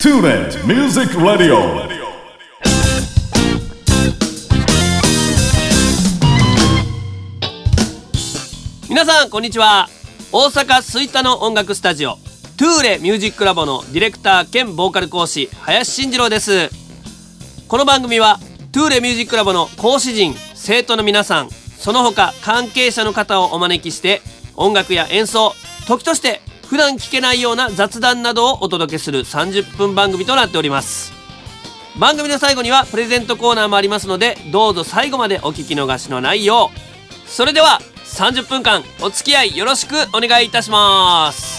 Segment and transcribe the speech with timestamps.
[0.00, 1.58] TuneIn Music Radio.
[8.88, 9.88] 皆さんこんにちは
[10.30, 12.10] 大阪吹田の音楽スタジオ
[12.56, 16.70] トゥーレミュージックラボのディレクター兼ボーカル講師林慎次郎です
[17.66, 18.38] この番組は
[18.70, 24.22] トゥーレミュージックラボの講師陣生徒の皆さんその他関係者の方をお招きして
[24.54, 25.54] 音楽や演奏
[25.88, 31.14] 時として普段聞けないような雑談などをお届けする30分番組となっております。
[31.98, 37.28] 番組の最後にはプレゼントコーナーもありますのでどうぞ最後までお聞き逃しのないよう。
[37.28, 41.58] それでは30分間お付き合いよろしくお願いいたします。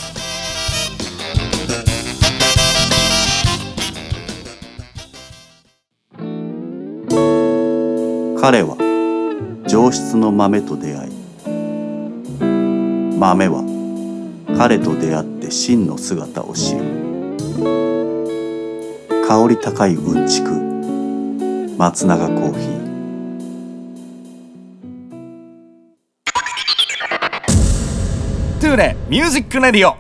[8.40, 8.78] 彼は
[9.68, 11.12] 上質の豆と出会い
[13.20, 13.69] 豆は
[14.60, 16.82] 彼と出会って真の姿を知る。
[19.26, 20.50] 香り高いうんちく。
[21.78, 22.80] 松永コーヒー。
[28.60, 29.96] トゥーレミュージックレディオ。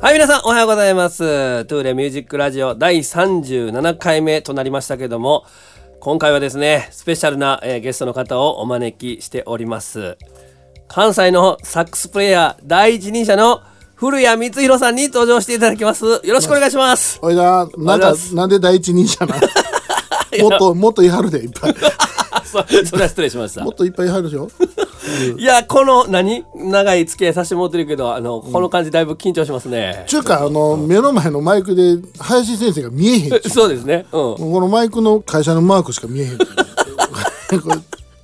[0.00, 1.66] はい皆さんおはようございます。
[1.66, 5.44] トゥーレミュージックラジオ第37回目となりましたけども
[6.04, 10.18] 今回はですねスペシャルな、えーゲストの方をお招きしております。
[10.88, 13.60] 関西のサックスプレイヤー第一人者の
[13.94, 16.04] 古谷光弘さんに登場していただきます。
[16.04, 17.20] よろしくお願いします。
[17.22, 19.36] おいだ、なんかなんで第一人者な
[20.42, 21.74] もっと、もっといはるで、いっぱい。
[22.84, 23.62] それは失礼しました。
[23.62, 24.50] もっといっぱいいはるでしょ？
[25.38, 26.44] いやこの何？
[26.54, 33.42] 長い付き合いさせてもらってるけどあのこの感じだいぶ緊張しますね、ちゅうか、あの、目の前のマイクで、林先生が見えへん。
[33.48, 34.06] そうですね。
[34.12, 34.34] うん。
[34.36, 36.38] このマイクの会社のマークしか見えへん。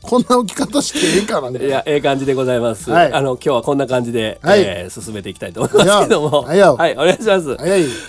[0.00, 1.68] こんな置き方してええかなみたいな。
[1.68, 2.90] いや、ええ感じでございます。
[2.90, 3.12] はい。
[3.12, 4.62] あの、今日はこんな感じで、はい。
[4.62, 6.42] えー進めていきたいと思いますけども。
[6.44, 7.56] はいお願いします。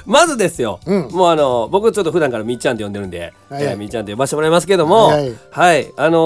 [0.05, 1.07] まずですよ、うん。
[1.11, 3.63] もうあの、僕ちょっと普段からみっちゃんって呼んでるんで、はい。
[3.65, 5.17] えーみっちゃんって呼ばせてもらいますけども、は
[5.51, 6.17] はいい、あの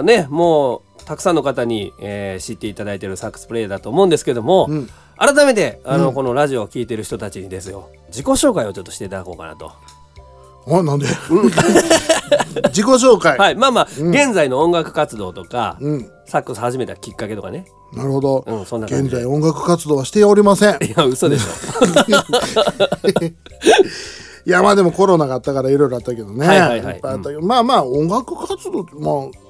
[0.00, 9.70] ーね、もう、たくさんの方に、えー知っていただいてるサックスプレイヤーだと思うんですけども、うん改めて、あの、このラジオを聴いてる人たちにですよ、自己紹介をちょっとしていただこうかなと。
[10.66, 11.06] あ、なんで？
[12.70, 13.38] 自己紹介。
[13.38, 16.10] はい、まあまあ、現在の音楽活動とか、うん。
[16.26, 17.66] サックス始めたきっかけとかね。
[17.92, 18.44] なるほど。
[18.44, 20.78] うんそんな現在音楽活動はしておりません。
[20.82, 21.46] いや、嘘でしょ。
[24.46, 26.46] いやまあでもコロナがあったからいろいろあったけどね、
[27.40, 29.43] まあまあ音楽活動まあ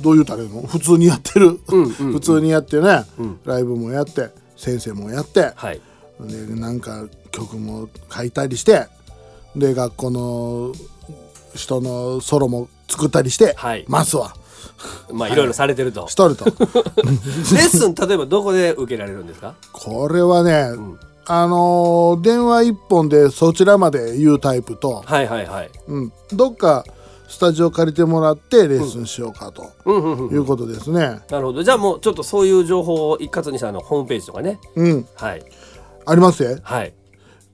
[0.00, 0.62] どう言うたらいいの？
[0.62, 3.04] 普通にやってる、普通にやってね、
[3.44, 5.80] ライブもやって先生もやって、はい。
[6.20, 8.86] でなんか曲も書いたりして
[9.54, 10.72] で学校の
[11.54, 13.84] 人のソロも作ったりして、はい。
[13.88, 14.34] ますわ。
[15.12, 16.08] まあいろいろされてると。
[16.08, 16.44] しとると。
[16.46, 19.54] レッスン例えばどこで受けられるんですか？
[19.72, 20.70] これはね、
[21.26, 25.70] あのー電話一本でそちらまで言うタイプと、はいはいはい。
[25.88, 26.84] うん、どっか
[27.28, 29.64] スタジオ借りてもらってレッスンしようかと。
[30.32, 31.20] いうことですね。
[31.30, 31.62] なるほど。
[31.62, 34.58] じゃあもうちょっとそういう情報を一括にしたあのホームページとかね。
[34.76, 35.42] うん、はい
[36.06, 36.42] あります？
[36.42, 36.58] よ。
[36.62, 36.94] はい。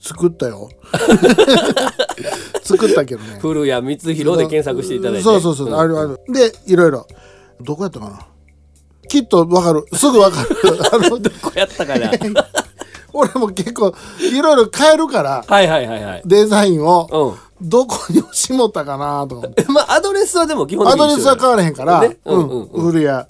[0.01, 0.69] 作ったよ。
[2.63, 3.39] 作ったけどね。
[3.41, 5.23] 古谷光弘で検索していただいて。
[5.23, 6.21] そうそうそう、んあるある。
[6.29, 7.07] で、いろいろ。
[7.61, 8.27] どこやったかな？
[9.09, 9.85] きっとわかる。
[9.93, 10.49] すぐわかる。
[10.93, 12.11] あの、どこやったかな？
[13.13, 16.23] 俺も結構いろいろ変えるから、はいはいはいはい。
[16.27, 17.54] デザインをうん。
[17.65, 19.65] どこにしもったかなと思って。
[19.71, 23.27] まあアドレスはでも基本的アに一緒ドレスは変わらへんから、ねううんうんうんん、古谷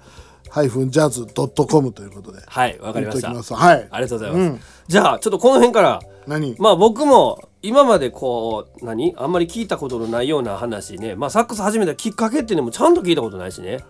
[0.50, 2.40] ハイフンジャズドットコムということで。
[2.46, 3.28] はいわかりました。
[3.28, 3.88] 言っときますはい。
[3.90, 4.40] ありがとうございます。
[4.40, 6.00] うんじゃあちょっとこの辺から。
[6.26, 6.56] 何？
[6.58, 9.14] まあ僕も今までこう何？
[9.16, 13.84] あんまり聞いたことのないような話ねまあサックス始めたきっかけっていうのもちゃんと聞いたことないしね、うん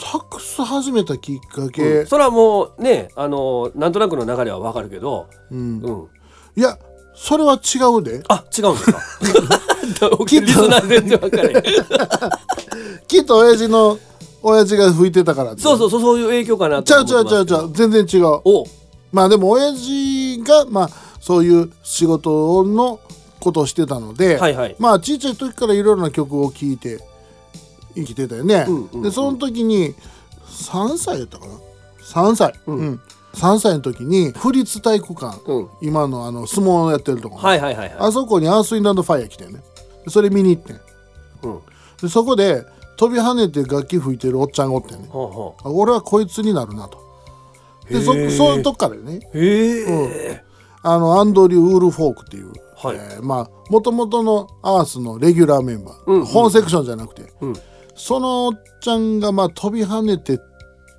[0.00, 6.08] サックス始めたきっかけ、それはもうねあのなんとなくの流れはわかるけど、うんうん、
[6.56, 6.78] いや
[7.16, 8.22] それは違うで。
[8.28, 9.00] あ違うんですか？
[10.40, 11.62] リスナー全然わかれ
[13.08, 13.98] きっと親父の
[14.42, 15.62] 親父が吹いてたからって。
[15.62, 17.88] そうそうそうそういう影響かなちゃうちゃと思ってますうちゃうちゃう。
[17.90, 18.40] 全然違う。
[18.44, 18.64] お
[19.12, 20.90] まあでも親父がまあ
[21.20, 23.00] そういう仕事の
[23.40, 24.76] ことをしてたので、はいはい。
[24.78, 27.00] まあちっちゃい時からいろいろな曲を聴いて
[27.94, 29.02] 生きてたよね、うんうんうん。
[29.02, 29.94] でその時に
[30.50, 31.52] 3歳やったかな
[32.04, 32.76] ？3歳、うん。
[32.76, 33.00] うん
[33.36, 35.68] 3歳の時に府立体育館、うん。
[35.82, 37.96] 今のあの相撲をやってるところ、はいはいはいはい。
[37.98, 39.60] あそこにアース・インランド・ファイア来てんね。
[40.04, 40.80] でそれ見に行ってん。
[41.42, 41.60] うん。
[42.00, 42.64] でそこで
[42.96, 45.08] 飛び跳ねて楽器吹いてるおっちゃんがおってんね。
[45.10, 46.98] ほうほあ俺はこいつになるなと。
[47.90, 49.20] でそそういうとこからね。
[49.32, 50.42] うへえ、
[50.82, 52.96] あのアンドリュー・ウールフォークっていう、はい。
[52.96, 57.54] えーまあもともとのアースのレギュラーメンバー、うんうん本セクションじゃなくて、うん。
[57.94, 60.40] そのおっちゃんがまあ飛び跳ねて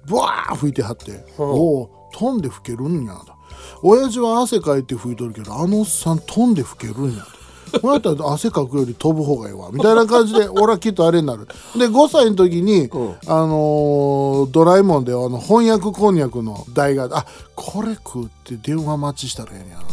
[0.06, 1.44] ブワー吹いてはって「お
[1.82, 3.34] お飛んで吹けるんや」と
[3.82, 7.38] 「親父は汗かいて吹いとるけどあのおっさん飛んで吹けるんや」と。
[7.82, 9.70] こうやったら汗かくより飛ぶ方がいいわ。
[9.74, 11.48] みたいな感じで 俺はきっとあれになる。
[11.78, 12.90] で5歳の時に、
[13.28, 17.26] あのードラえもんであの翻訳こんにゃくの台があ
[17.56, 19.84] これ食って電話待ちしたらええんやな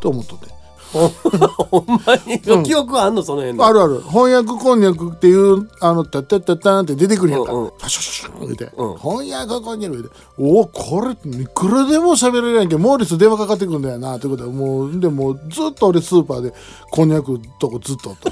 [0.00, 0.46] と思っとって
[0.92, 3.66] ほんまに、記憶あんのその辺の。
[3.66, 4.00] あるある。
[4.00, 7.70] 翻訳こんにゃくっていうあのタッタッタッタンって出てくるやんか、うんうん。
[7.78, 10.08] パシュシュシュンって、うん翻訳こんにゃくって
[10.38, 16.54] おおこれいくらでも喋れるやんけモーリス電話かかってくるんだよなってことはもうでもうずっと俺スーパーで
[16.90, 18.30] こんにゃくとこずっとおった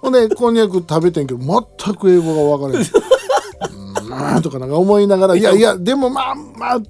[0.00, 6.80] ほんでこんにゃく食べてんけど全く英語が分からへんうんとかなんか思いながらいやいやでもまあまあ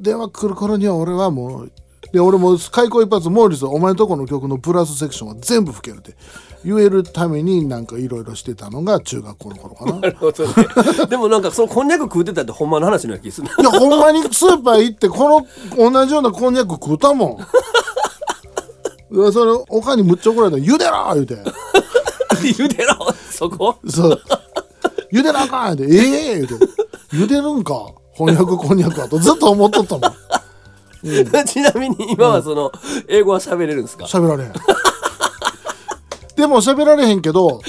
[0.00, 1.72] 電話来る頃には俺はもう
[2.12, 6.14] で俺も開口一発モーリスお前のとこの曲のプラスセクションは全部吹けるって。
[6.64, 9.92] 言えるためになんかいろいろしてたのが中学校の頃かな。
[10.00, 10.52] なるほどね。
[11.08, 13.46] でもなんかそのこんにゃく食うてたってほんまの話のような気する。
[13.46, 15.46] いやほんまにスーパー行ってこ
[15.76, 17.36] の同じようなこんにゃく食うたもん。
[19.10, 21.36] うわそれおかんにむっちゃ怒られた「茹でろ!」言うて。
[22.42, 23.14] 茹でろ!
[23.30, 23.76] そこ？
[23.88, 24.20] そう
[25.12, 26.34] 「茹でなあかん!」言うて「ええ!
[26.40, 26.54] 言うて
[27.14, 27.86] 「茹でるんか?
[28.14, 30.12] 翻訳こんにゃくは」とずっと思っとったもん
[31.46, 32.72] ちなみに今はその
[33.08, 34.04] 英語は喋れるんですか？
[34.06, 34.52] 喋られへん。
[36.36, 37.60] でも喋られへんけど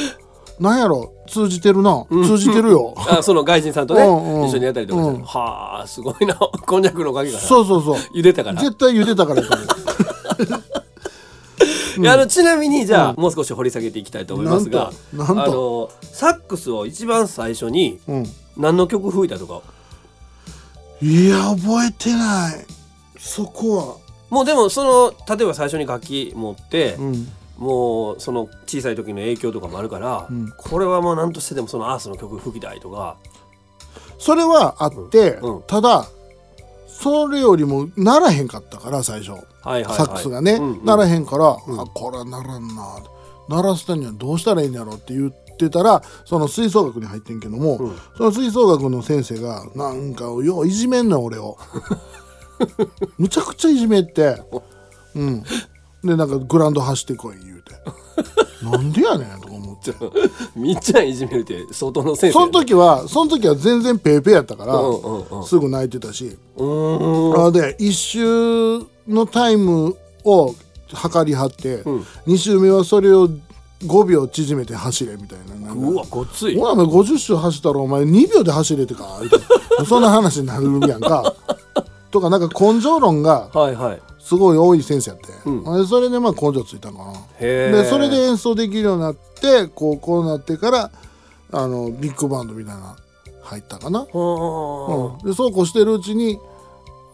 [0.60, 2.06] なんやろ通じてるな。
[2.10, 2.94] 通じてるよ。
[3.10, 4.48] あその外人さんとねうんうん。
[4.48, 5.16] 一緒にやったりとかして。
[5.16, 5.24] うん。
[5.24, 6.36] はあすごいな。
[6.36, 7.96] こんにゃくのおかげかなそうそうそう。
[8.16, 8.62] 茹でたから。
[8.62, 9.56] 絶対茹でたからやと
[12.02, 15.34] いやあのちなみにじゃあ、もう少し掘り下げていきたいと思いますがなんと。
[15.36, 15.52] なんと。
[15.52, 18.26] あのサックスを一番最初にうん。
[18.58, 19.62] 何の曲吹いたとか？
[21.02, 22.66] いや覚えてない
[23.20, 23.96] そこは。
[24.30, 27.28] もうでもその例えば最初に楽器持って、うん。
[27.58, 30.54] もうその小さい時の影響とかもあるから、うん。
[30.58, 33.18] これはもう何としてでもそのアースの曲吹きたいとか。
[34.18, 35.56] それはあって、うん。
[35.58, 35.64] うん。
[35.64, 36.08] ただ
[36.88, 39.96] それよりもならへんかったから最初、はいはいはい。
[39.96, 40.86] サックスがね、うんうん。
[40.86, 41.80] ならへんから、うん。
[41.80, 42.98] あこれはならんな。
[43.50, 47.98] 鳴らすためにはどうしたらいいんやろって言ってたらその吹奏楽に入ってんけども、うん。
[48.16, 51.58] その吹奏楽の先生がなんかよういじめんのよ俺を
[53.18, 54.42] むちゃくちゃいじめって。
[55.16, 55.44] うん。
[56.04, 57.74] でなんかグラウンド走ってこい言うて。
[58.64, 59.94] なんでやねんとか思って。
[60.56, 65.44] みっちゃんいじめるって相当の先生その時はその時は全然ペーペーやったから、うんうんうん。
[65.46, 66.60] すぐ泣いてたし、あ
[67.52, 70.56] で1周のタイムを
[70.92, 72.06] 測り張って、うん。
[72.28, 73.30] 2周目はそれを
[73.86, 75.72] 5秒縮めて走れみたいな。
[75.72, 76.58] うわごっつい。
[76.58, 79.22] お前お前50周走ったらお前2秒で走れてか
[79.88, 81.34] そんな話になるやんか
[82.12, 84.02] とかなんか根性論がはいはい。
[84.20, 85.82] すごい多い先生やって、うん。
[85.82, 90.92] でそれでまあ根性ついたんかなでそれで演奏できるようになって高校になってから
[91.52, 92.96] あのビッグバンドみたいな
[93.42, 96.38] 入ったかな、はうん、でそうこうしてるうちに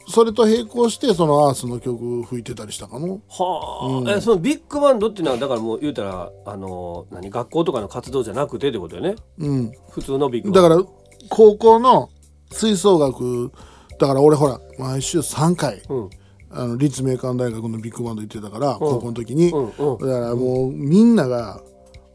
[0.08, 3.08] それと並行してそのアースの曲吹いてたりしたかな。
[3.08, 4.10] あはあ、うん。
[4.10, 9.16] えそのビッグバンドっていうのはだからもう言うたらあの何学校とかの活動じゃなくてってことよね。
[9.40, 9.72] うん。
[9.90, 10.70] 普通のビッグバンド。
[10.70, 12.10] だから高校の
[12.52, 13.52] 吹奏楽
[14.00, 16.10] だから俺ほら毎週3回うん。
[16.52, 21.62] あの立命館大学のビッグバンド行ってたから高校の時に、だからもうみんなが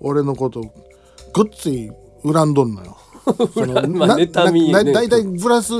[0.00, 0.62] 俺のこと
[1.34, 1.90] ごっつい
[2.24, 2.96] 恨んどんのよ。
[3.32, 4.72] その まあ妬みね。
[4.72, 5.72] なだいたいブラス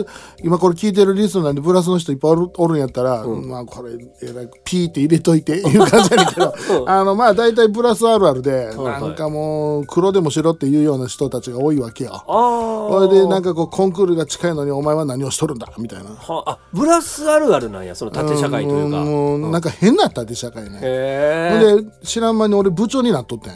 [0.42, 3.92] 今これ聞いてるリスナーでブラスの人いっぱいおる おるんやったら、まあこれ
[4.22, 6.54] えらいピーって入れといて いう感じやねんけど、
[6.86, 12.12] あのまあ大体ブラスあるあるで、はいなんかもう黒でも白っていうような人たちが多いわけよ。
[12.12, 16.10] ああそれでなんかこうコンクールが近いのにお前は何をしとるんだみたいな。
[16.10, 19.02] はあブラスあるあるなんやその縦社会というか。
[19.02, 20.80] うなんか変なったで社会ね。
[20.80, 23.52] で知らん間に俺部長になっとってん、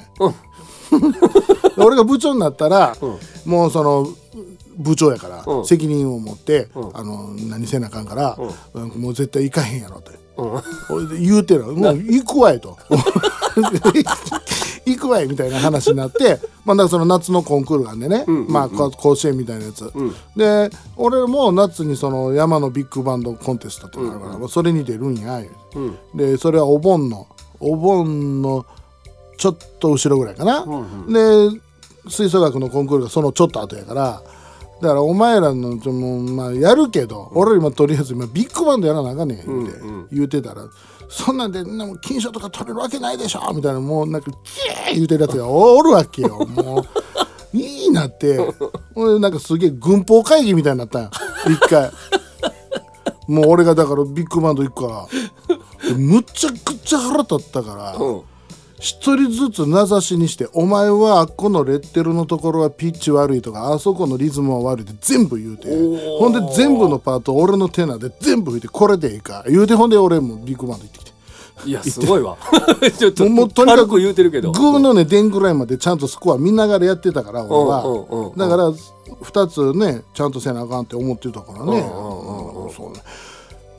[1.77, 2.97] 俺が部長になったら、
[3.45, 4.07] もうその
[4.77, 5.67] 部長やから、うん。
[5.67, 6.69] 責任を持って、ん。
[6.95, 8.39] あの何せなあかんから、
[8.75, 8.89] うん。
[9.01, 10.11] もう絶対行かへんやろって、
[11.21, 12.77] 言うてるもう行くわいと。
[14.87, 19.91] 行くわいみたいな話になって、まあ、その夏のコンクールがあんでね、まあ、こ甲子園みたいなやつ、
[20.37, 25.41] で俺も夏にその山のビッグバンドコンテストっていうのがあるかそれに出るんや
[25.75, 25.97] うん。
[26.15, 27.27] でそれはお盆の
[27.61, 28.67] お盆の
[29.37, 30.65] ちょっと後ろぐらいかな、
[31.09, 31.61] で
[32.09, 34.23] 吹奏楽のコンクールがそのちょっと後やから。
[34.83, 39.81] だからお前らのちょもう、まあ、やるけど、俺今とりあえず今ビッグバンドやらなあかんねん言うて、
[40.13, 40.67] 言うてたら
[41.09, 46.85] そんなんでなんも金賞とか取れるわけないでしょみたいなもうなんかキー言うてるやつが おるわけよもう。
[47.57, 48.39] いいなって。
[48.97, 51.11] 俺なんかすげえ軍法会議みたいになったんや
[51.49, 51.91] 一回。
[53.29, 55.09] もう俺がだからビッグバンド行くか
[55.89, 55.95] ら。
[55.97, 58.23] むちゃくちゃ腹立ったから、うん
[58.85, 66.19] 一人ずつ名指しにして「お前はあっこのレッテルのところはピッチ悪い」とか「あそこのリズムは悪い」って全部言うてー。
[66.19, 71.15] ほんで全部のパートを俺のテナーで全部吹いてこれでいいか言うてほんで俺もビッグバンド行ってきて。
[71.65, 72.37] いやすごいわ。
[72.99, 74.53] ちょっともうとにかく言うてるけど。
[74.53, 78.37] グーのね電ぐらいまでちゃんとスコア見ながらやってたから俺は、うんうんうんうん。
[78.37, 82.71] だから2つねちゃんとせなあかんって思ってたからね、うん。
[82.71, 83.03] そうね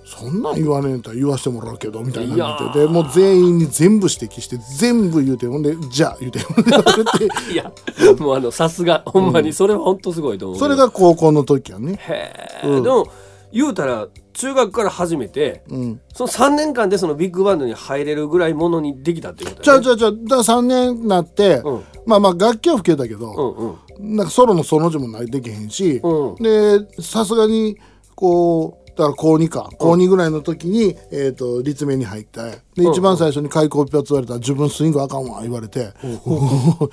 [0.06, 7.72] そんなん言わねえんだ言わしてもらうけどみたいなの言ってでもう全員に全部指摘して全部言うてほんで「じゃあ」言うてほんで言われていや
[8.20, 11.98] もうあのさすがほんまにそれは本当すごいと思うそれが高校の時やね。
[12.00, 12.34] へ
[12.64, 12.84] え、うん。
[12.84, 13.08] でも
[13.52, 16.02] 言うたら中学から始めて、うん。
[16.14, 21.84] その3年間でそのビッグバンドに入れるぐらいものにできたっていうことじゃじゃあじゃあだから3年になって、うん。
[22.06, 24.16] まあまあ楽器は吹けたけど、うんうん。
[24.18, 26.36] なんかソロのその字もないできへんし、うん。
[26.36, 27.78] でさすがに
[28.14, 29.70] こうだから高2か。
[29.78, 32.40] 高2ぐらいの時に、えー、と立命に入って
[32.76, 36.90] で一番最初に開口一発言われたら「自分スイングあかんわ」言われて「こ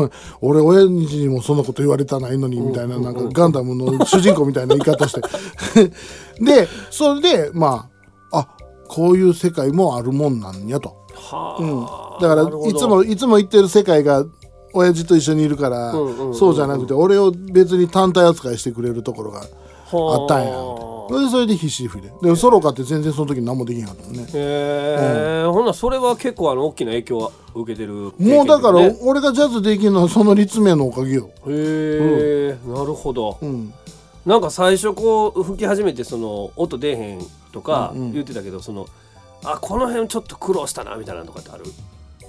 [0.00, 0.10] れ
[0.40, 5.20] 俺親父にもそんなこと言われたないのに」みたいななんかガンダムの主人公みたいな言い方して。
[6.40, 7.88] でそれでま
[8.30, 8.48] ああ
[8.88, 10.96] こういう世界もあるもんなんやと。
[11.14, 14.24] はあ、だからいつもいつも言ってる世界が
[14.72, 16.34] 親父と一緒にいるから、うんうんうんうん。
[16.34, 19.42] そうじゃなくて俺を別に単体扱いしてくれるところが
[19.98, 20.50] あったんや。
[20.50, 24.22] はそれでそれで必死に吹いてでソロかって全然その時何もできへんかったもんね。
[24.22, 28.12] へえ、ほんならそれは結構あの大きな影響は受けてるも
[28.44, 33.74] うだから俺がジャズできるのはその立命のおかげよ、へえ、なるほど、うん、
[34.24, 37.20] なんか最初こう吹き始めてその音出えへん
[37.52, 38.86] とかうんうん言ってたけど、その
[39.44, 41.64] あこの辺ちょっと苦労したなみたいなのとかってある？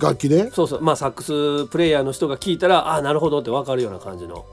[0.01, 0.51] 楽器で？
[0.51, 0.81] そうそう。
[0.81, 4.45] まあサックスプレイヤーの人が聞いたらあなるほどって分かるような感じの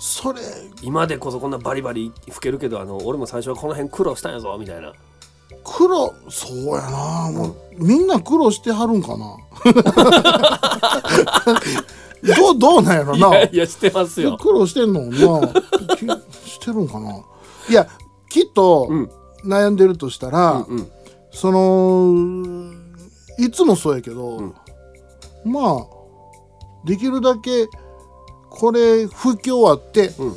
[0.00, 0.40] それ
[0.80, 4.94] 今でこそこんなバリバリ吹けるけどあの俺も最初はこの辺苦労したんやぞみたいな。
[5.62, 7.30] 苦労そうやな。
[7.30, 9.36] もう、みんな苦労してはるんかな。
[12.36, 14.38] どうどうなんやろいなやいやしてますよ。
[14.38, 15.48] 苦労してんのな。
[15.96, 17.22] きしてるんかな。
[17.68, 17.86] いや
[18.30, 19.10] きっとうん。
[19.44, 20.90] 悩んでるとしたら、うん。
[21.30, 22.72] その
[23.38, 24.54] いつもそうやけど、うん。
[25.44, 25.86] まあ
[26.86, 27.68] できるだけ
[28.50, 30.36] これ吹き終わって、うん。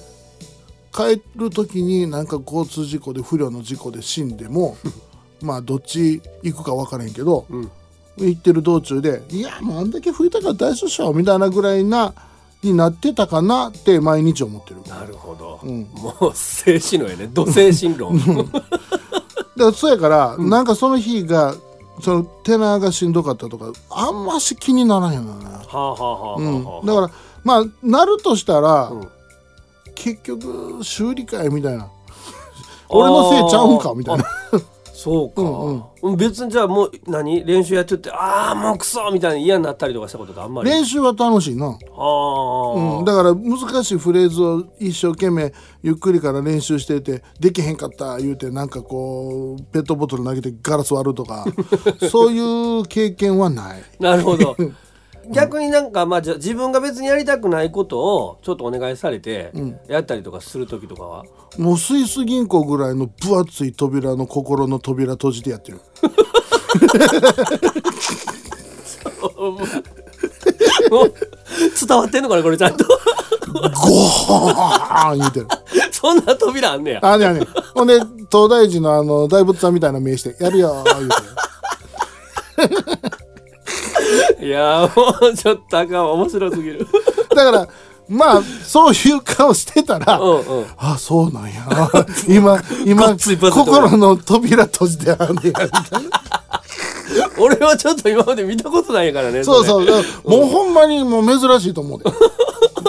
[0.93, 4.77] 帰る時になんか交通事故で不慮の事故で死んでも
[5.41, 7.71] まあどっち行くか分からへんけど、うん。
[8.15, 12.13] 行ってる道中で「いやもうあんだけ吹いたから大丈夫っしょ」みたいなぐらいな
[12.61, 14.81] になってたかなって毎日思ってる。
[14.87, 15.87] なるほど、うん。
[15.93, 17.29] もう精神論やね。
[17.33, 18.63] 土精神論だか
[19.57, 21.55] らそうやから、なんかその日が
[22.01, 26.63] そのテナーがしんどかったとかあんまし気にならへんのね、はあはあはあはあ、うん。
[26.63, 27.11] はあだから
[27.43, 29.07] まあなるとしたら、うん。
[29.95, 31.87] 結局修理会みたいな。
[32.89, 34.25] 俺のせいちゃうんかみたいな。
[34.95, 36.17] そうか、うんうん。
[36.17, 37.43] 別にじゃあもう何？
[37.43, 40.69] 練習やっててああもうクソみたいに嫌になったりとかしたことってあんまり？
[40.69, 51.45] 練習は楽しいな、ああ、うん、だから難しいフレーズを一生懸命ゆっくりから練習しててできへんかった言うてなんかこうペットボトル投げてガラス割るとか
[52.09, 53.83] そういう経験はない。
[53.99, 54.55] なるほど
[55.31, 61.23] 逆になんかまあ自分が別にやりたくないことをちょっとお願いされてんやったりとかする時とかは、
[61.57, 65.79] もうスイス銀行ぐらいの分厚い扉の心の扉閉じてやってる。
[71.87, 72.83] 伝わってんのかなこれちゃんと？
[72.83, 75.47] ゴーン言うてる。
[75.91, 77.45] そんな扉あんねやあねあね。
[77.73, 77.99] ほんで
[78.31, 81.15] 東大寺のあの大仏さんみたいな目してやるよ言うて
[82.77, 83.22] る。
[84.39, 86.11] いやーもうちょっとあかんわ。
[86.13, 86.87] 面白すぎる。
[87.35, 87.67] だから
[88.09, 90.65] まあそういう顔してたら、うんうん。
[90.77, 91.65] あそうなんや。
[92.27, 95.71] 今今心の扉閉じてあんねやみたいな
[97.37, 99.85] 俺はちょっと今まで見たことないからねそうそう。
[99.85, 102.09] うもうほんまにもう珍しいと思うで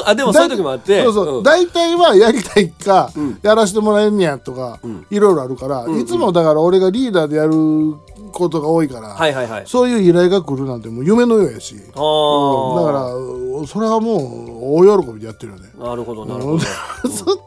[0.06, 3.38] あでもそういう時もあってそうそう、ん大体はやりたいか、ん。
[3.42, 4.80] やらしてもらえんねやとか、
[5.10, 7.96] いろいろあるから、いつもだから俺がリーダーでやる
[8.32, 9.62] ことが多いから、はいはいはい。
[9.66, 15.68] そういう依頼が来るなんてもう夢のようやし、だからそれはもう大喜びでやってるよね。
[15.78, 16.58] なるほどなるほど、
[17.08, 17.38] そ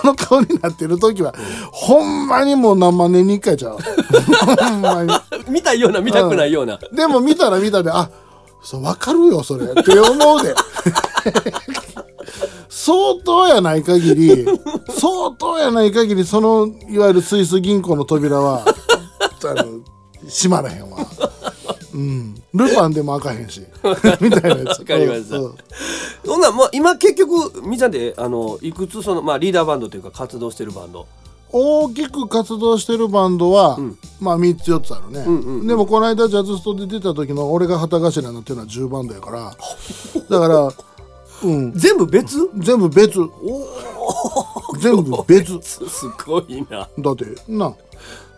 [0.00, 1.34] その顔になってる時は、
[1.72, 3.78] ほんまにもう何万年に一回ちゃう。
[3.78, 5.12] ほんまに。
[5.48, 8.08] 見たいような見たくないような、でも見たら見たであ
[8.62, 9.66] そう分かるよそれ。
[9.66, 10.54] って思うで
[12.80, 14.46] 相当やない限り
[14.88, 19.80] 相当やない限りそのいわゆるスイス銀行の扉はあの
[20.26, 20.98] 閉まらへんわ。
[21.92, 22.34] うん。
[22.54, 23.60] ルパンでも開かへんし。
[24.20, 24.78] みたいなやつ。
[24.78, 25.36] わかりました。
[25.38, 25.56] う
[26.38, 26.40] ん。
[26.40, 31.06] なんまあ今結局みーちゃんであのいくつそのまあリーダーバンドというか活動してるバンド。
[31.52, 33.98] 大きく活動してるバンドは、ん。
[34.20, 35.66] まあ3つ4つあるね、んうんうん。
[35.66, 39.56] でもこの間ジャズストで出た時の俺が旗頭になってるのは10バンドやから。
[40.30, 40.72] だから
[41.42, 41.72] うん。
[41.72, 42.36] 全部別？
[42.58, 43.18] 全部別。
[44.80, 45.58] 全部別。
[45.62, 46.88] すごいな。
[46.98, 47.74] だってな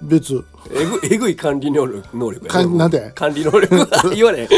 [0.02, 0.44] 別。
[0.70, 3.12] えぐえぐい管理能力能力やかんなんで？
[3.14, 3.86] 管理能力。
[4.14, 4.48] 言われへん。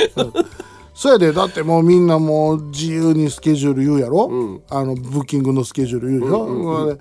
[0.95, 4.63] そやでだってもうみんなもう自由にスケジュール言うやろ、ん。
[4.71, 7.01] あのブッキングのスケジュール言うよ、で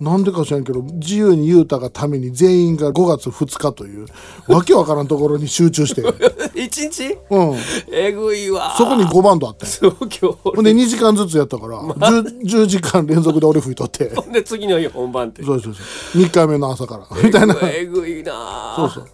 [0.00, 4.06] なんでか知らんけど自由に言うたがために全員が5月2日という
[4.46, 6.02] わけわからんところに集中して、
[6.54, 7.18] 一日？
[7.30, 7.56] うん、
[7.92, 8.74] えぐいわ。
[8.76, 9.66] そこに5バンドあって。
[9.66, 14.10] そう今ほんで2時間ずつやったから 10, 10時間連続で俺吹いとって。
[14.14, 15.42] 日で次の日本番って。
[15.42, 15.80] そうそうそ
[16.18, 16.22] う。
[16.22, 17.06] 3日目の朝から。
[17.22, 17.56] みたいな。
[17.62, 18.74] えぐいな。
[18.76, 19.06] そうそう。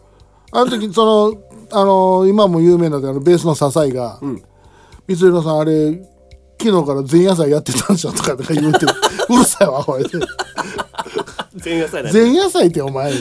[0.52, 1.34] あの時その
[1.72, 4.20] あの今も有名なあのベースの笹井が
[5.08, 5.90] 「光弘さんあれ
[6.60, 8.86] 昨日から前夜祭やってたんじゃん」とかとか言うて
[9.28, 10.04] うるさいわおい
[11.62, 13.12] 前夜祭なんて前夜祭ってお前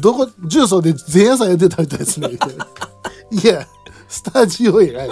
[0.00, 2.30] どこ重曹で前夜祭やってたみたいですね。
[3.30, 3.66] いや
[4.08, 5.06] スタジオや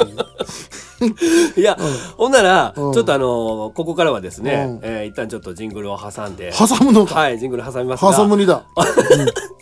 [1.56, 1.76] いや、
[2.16, 2.92] ほんなら、うん。
[2.92, 4.80] ちょっとあのーここからはですね、うん。
[4.82, 6.52] えー一旦ちょっとジングルを挟んで。
[6.56, 8.14] 挟むのか、はいジングル挟みますが。
[8.16, 8.64] 挟むにだ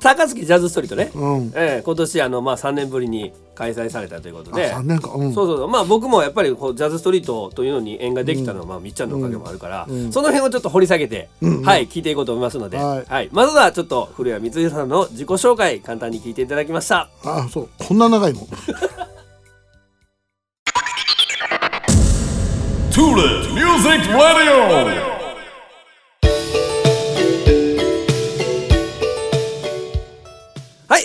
[0.00, 1.52] 高槻ジャズストリートね、うん。
[1.54, 4.72] えー今年あの、まあ、3年ぶりに開催されたということで。
[4.72, 5.12] あ3年か。
[5.14, 5.32] うん。
[5.32, 5.68] そうそうそう。
[5.68, 10.12] まあ僕もやっぱりこうジャズストリートというのに縁ができたのは、まあみっちゃんのおかげもあるから、うん。
[10.12, 13.26] その辺をちょっと掘り下げて、うんはい聞いていこうと思いますので、ははい。
[13.26, 17.08] いまずはちょっと古谷光弘さんの自己紹介簡単に聞いていただきました。
[17.24, 17.68] あそう。
[17.78, 18.46] こんな長いの
[22.90, 25.17] ？Tulip Music Radio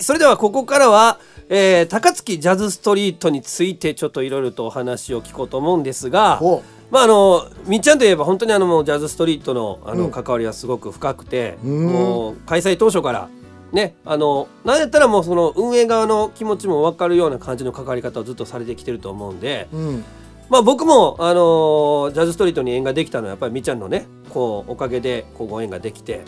[0.03, 10.11] はいそれではここからは、えー高槻ジャズストリートについてちょっといろいろとお話を聞こうと思うんですがほまああのみっちゃんといえば本当にあのもうジャズストリートのあのうん。
[10.11, 11.87] 関わりはすごく深くて、うん。
[11.87, 13.29] もう開催当初から
[13.71, 20.03] ねあのなんやったらもうその運営側の気持ちも分かるような感じの関わり方をずっとされてきてると思うんで、ううん
[20.49, 26.23] まあ僕もあのジャズストリートに縁ができたのはやっぱりみっちゃんのねこうおかげでこうご縁ができて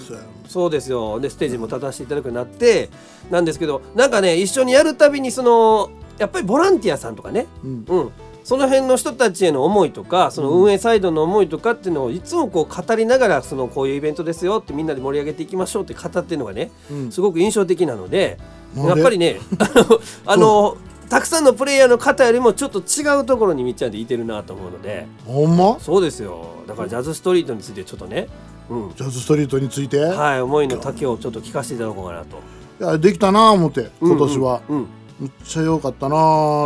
[0.48, 1.20] そうですよ。
[1.20, 2.90] でステージも立たせていただくようになって
[3.32, 7.86] なんですけどなんかね一緒にやるたびにそのやっぱりボランティアさんとかねうん。
[7.88, 8.12] うん、
[8.44, 17.12] その辺の人たちへの思いとかその運営サイドの思いとかっていうのをいつもこう語りながらそのこういうイベントですよってみんなで盛り上げていきましょうって語ってるのがねうん。
[17.12, 18.38] すごく印象的なので
[18.76, 20.78] やっぱりねあの あの
[21.10, 25.08] たくさんのプレイヤーの方よりもちょっと違うところにみっちゃんでいてるなと思うので。
[25.26, 25.80] ほんま？
[25.80, 26.48] そうですよ。
[26.68, 28.28] だからジャズストリートについてちょっとね、
[28.70, 32.38] うんジャズストリートについて、はい、思いの丈をちょっと聞かせていただこうかなと。
[32.80, 34.88] いやできたなあ思って今年は、うん
[35.18, 36.20] めっちゃ良かったなあ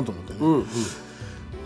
[0.04, 0.34] と思って。
[0.34, 0.66] ね、うんうん。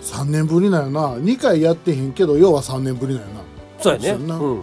[0.02, 1.16] 3年ぶりなんやな。
[1.16, 3.42] 2回やってへんけど要は3年ぶりなんやな。
[3.80, 4.36] そうやね、そうやな。
[4.36, 4.62] うん、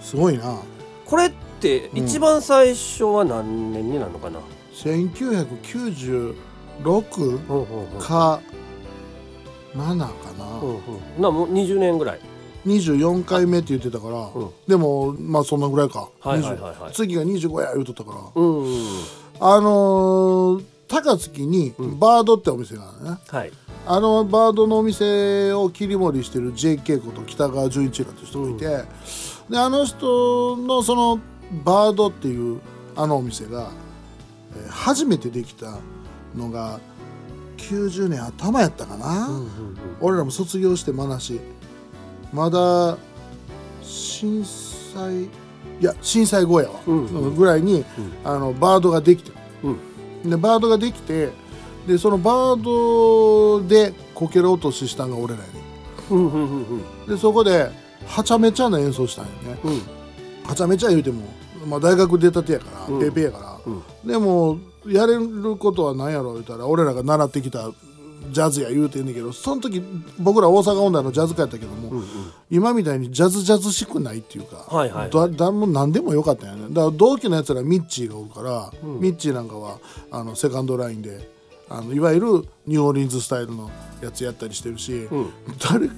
[0.00, 0.58] すごいな。
[1.04, 4.38] これって一番最初は何年になるのかな、
[4.74, 6.32] 1996うん。
[6.32, 6.34] う
[6.82, 8.40] んうんか
[9.74, 10.06] 7か
[10.38, 12.20] な、うんうん、なもう20年ぐらい。
[12.66, 14.50] 24回目って言ってたから、うん。
[14.66, 16.74] でもまあそんなぐらいか、はいはいはいはい。
[16.90, 18.18] 20次が25や言うとったから。
[18.34, 18.76] うんうんうん。
[19.40, 23.50] あのー高槻にバードってお店があるね、はい。
[23.86, 28.66] あのバードのお店を切り盛りしてる JK こと北川純一郎という人がいて、
[29.50, 31.20] であの人のその
[31.64, 32.60] バードっていう
[32.94, 33.70] あのお店が、
[34.56, 35.78] えー初めてできた
[36.36, 36.80] のが
[37.56, 39.48] 90年頭やったかな、うんうん
[40.00, 41.40] 俺らも卒業してまなし
[42.32, 42.98] まだ
[43.82, 45.28] 震災い
[45.80, 47.36] や震災後やわ、うんうん。
[47.36, 47.84] ぐらいに、
[48.24, 49.32] あのバードができて。
[49.62, 49.70] う
[50.26, 50.30] ん。
[50.30, 51.30] でバードができて
[51.86, 55.52] でそのバードでこけら落とししたんが俺らやね。
[56.10, 57.06] うんうんうんうん。
[57.06, 57.70] でそこで
[58.06, 59.58] はちゃめちゃな演奏したんよね。
[59.64, 60.48] うん。
[60.48, 61.22] はちゃめちゃ言うても、
[61.66, 63.00] まあ、大学出たてやから、うん。
[63.00, 64.08] ペーペーやから、うん。
[64.08, 67.70] でもやれることは何やろ言うたら俺らが習ってきた
[68.30, 69.82] ジャズや言うてんねんけどその時
[70.18, 72.06] 僕ら大阪音大のジャズ家やったけども、うんうん。
[72.50, 79.00] 今みたいにジャズジャズしくないっていうか、はいはいはいだだも何でもよかったんやねだから同期のやつらミッチーがおるから、うん。
[79.00, 79.78] ミッチーなんかは
[80.10, 81.28] あのセカンドラインで
[81.68, 82.26] あのいわゆる
[82.66, 83.70] ニューオーリンズスタイルの
[84.00, 85.32] やつやったりしてるし、うん。
[85.70, 85.88] 誰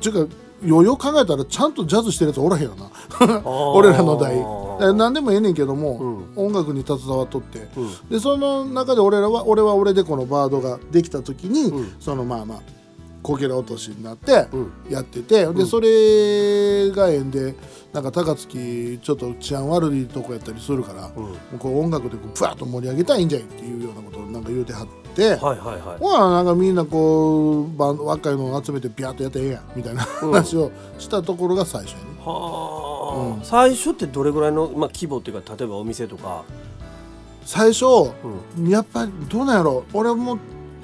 [0.00, 2.84] ちゅうかよよ考えたらちゃんとジャズしてるやつおらへんよな。
[3.26, 3.42] ー
[3.74, 4.36] 俺らの代。
[4.80, 8.08] え何でもええねんけども、う音楽に携わっとって、うん。
[8.10, 11.92] でその中で俺らは俺は俺でこのバードができた時に、うん。
[12.00, 12.58] そのまあまあ
[13.22, 14.72] こけら落としになってうん。
[14.90, 17.54] やってて、でそれが縁で
[17.92, 21.10] なんか高槻ちょっと治安悪いとこやったりするから、
[21.58, 25.98] こう音楽でこうブワッと盛り上げたいんじゃいっていうようなことをなんか言うてはって、はいはいはい。
[25.98, 32.04] ほらなんかみんなこう若いのを集めてビャッとやってええやんみたいな話をしたところが最初やね。
[32.24, 33.44] はあ、うん。
[33.44, 36.44] 最初ってどれぐらいの、まあ、規模っていうか例えばお店とか、
[37.44, 37.86] 最初
[38.56, 38.68] うん。
[38.68, 39.84] やっぱりどうなんやろ。
[39.92, 40.38] 俺も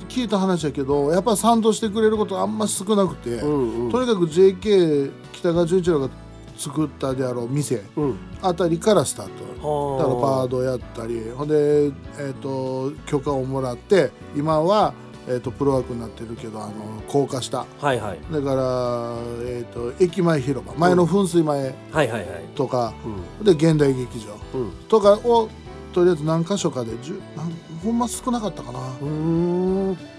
[0.08, 3.92] 聞いた話やけどやっぱ賛同してくれることあんま少なくて、うんうん。
[3.92, 6.10] とにかく JK 北川純一郎が
[6.56, 8.18] 作ったであろう店うん。
[8.42, 9.44] あたりからスタート。
[9.66, 14.94] はだからパードやったりほんで、えー、と許可をもらって今は、
[15.26, 17.66] えー、とプロワークになってるけどあの高架下。
[17.78, 18.18] はいはい。
[18.32, 20.74] だから、えー、と駅前広場。
[20.74, 22.24] 前の噴水前はいはいはい。
[22.54, 22.94] とか、
[23.40, 23.44] うん。
[23.44, 24.34] で現代劇場。
[24.54, 24.72] うん。
[24.88, 25.48] とかを
[25.92, 29.88] とりあえず何箇所かで10なんほんま少なかったかな、うーん。
[29.88, 30.16] はい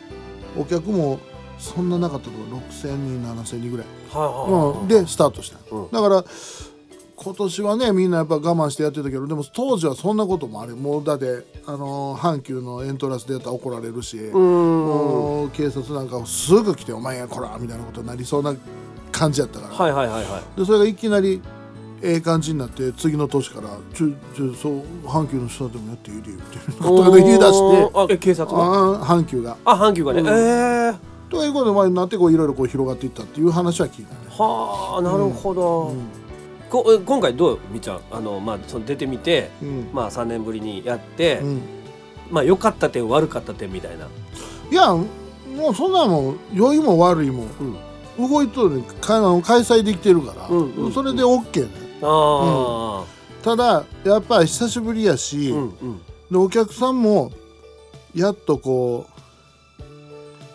[0.58, 1.20] お客も
[1.60, 5.92] そんななかったと思う6000人7000人ぐらい、はいうん、でスタートした、うん。
[5.92, 6.24] だから
[7.20, 14.86] 今年はねみんなやっぱ我慢してやってたけどでも当時はそんなこともあれもうだってあのー阪急のエントランスでやったら怒られるし、うーん。
[14.86, 18.54] もう警察なんかすぐ来て「お前やこら!」みたいなことになりそうな
[19.12, 20.60] 感じやったから、はいはいはいはい。
[20.60, 21.42] でそれがいきなり
[22.04, 27.92] ええ感じになって次の年から「ちょちょそう阪急の人でもやっていいで」みたいなことが言い出して。
[27.96, 28.64] あえ警察が？
[28.64, 29.58] あ阪急が。
[29.66, 30.28] あ阪急がね、うん。
[30.28, 30.32] え
[30.90, 30.94] え。
[30.94, 31.00] と
[31.48, 34.20] いうことでまあなってこういろいろこう広がっていったっていう話は聞いたね。
[34.30, 36.08] はあなるほど、うん。
[36.70, 38.02] こえ今回どうみーちゃん？
[38.12, 39.90] あの、まあ、その出てみて、うん。
[39.94, 41.62] まあ、3年ぶりにやって、うん。
[42.30, 44.06] まあ良かった点悪かった点みたいな、
[44.70, 47.46] いやもうそんなもん良いも悪いも
[48.18, 51.70] うん、動いとるか開催できてるから、うんうんそれで OK ね。
[52.02, 53.06] あ
[53.44, 56.02] ただやっぱり久しぶりやし、あ、うんうん。
[56.30, 57.32] でお客さんも
[58.14, 59.17] やっとこう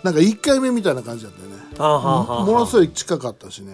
[0.03, 1.57] なんか1回目みたいな感じだったよね。
[1.79, 3.73] ものすごい近かったしね、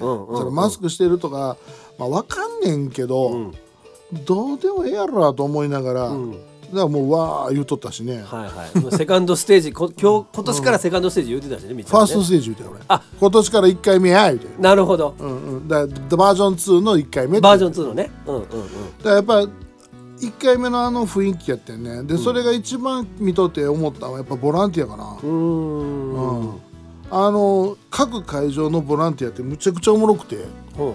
[0.52, 1.56] マスクしてるとか、
[1.98, 3.54] まあ、分かんねんけど、うん。
[4.24, 6.32] どうでもええやろなと思いながら、うん。
[6.32, 8.96] だからもうわー言うとったしね、はいはい。
[8.96, 11.82] セカンドステージこ 今日今年からセカンドステージ言ってたしね。
[11.82, 12.80] ファーストステージ言うてよ俺。
[12.88, 13.02] あ。
[13.18, 14.62] 今年から1回目や言うて。
[14.62, 15.14] なるほど。
[15.18, 18.10] うんうん、だだバージョン2の1回目バージョンン2のね。
[18.26, 18.48] うんうんうん。
[19.02, 19.46] だやっぱ
[20.20, 22.02] 1回目のあの雰囲気やってんね。
[22.02, 26.40] でそれが一番見とって思ったのはやっぱボランティアかな、うーん。
[26.40, 26.61] うん。
[27.11, 30.44] あの各会場のボランティアってむちゃくちゃおもろくて
[30.76, 30.94] ほ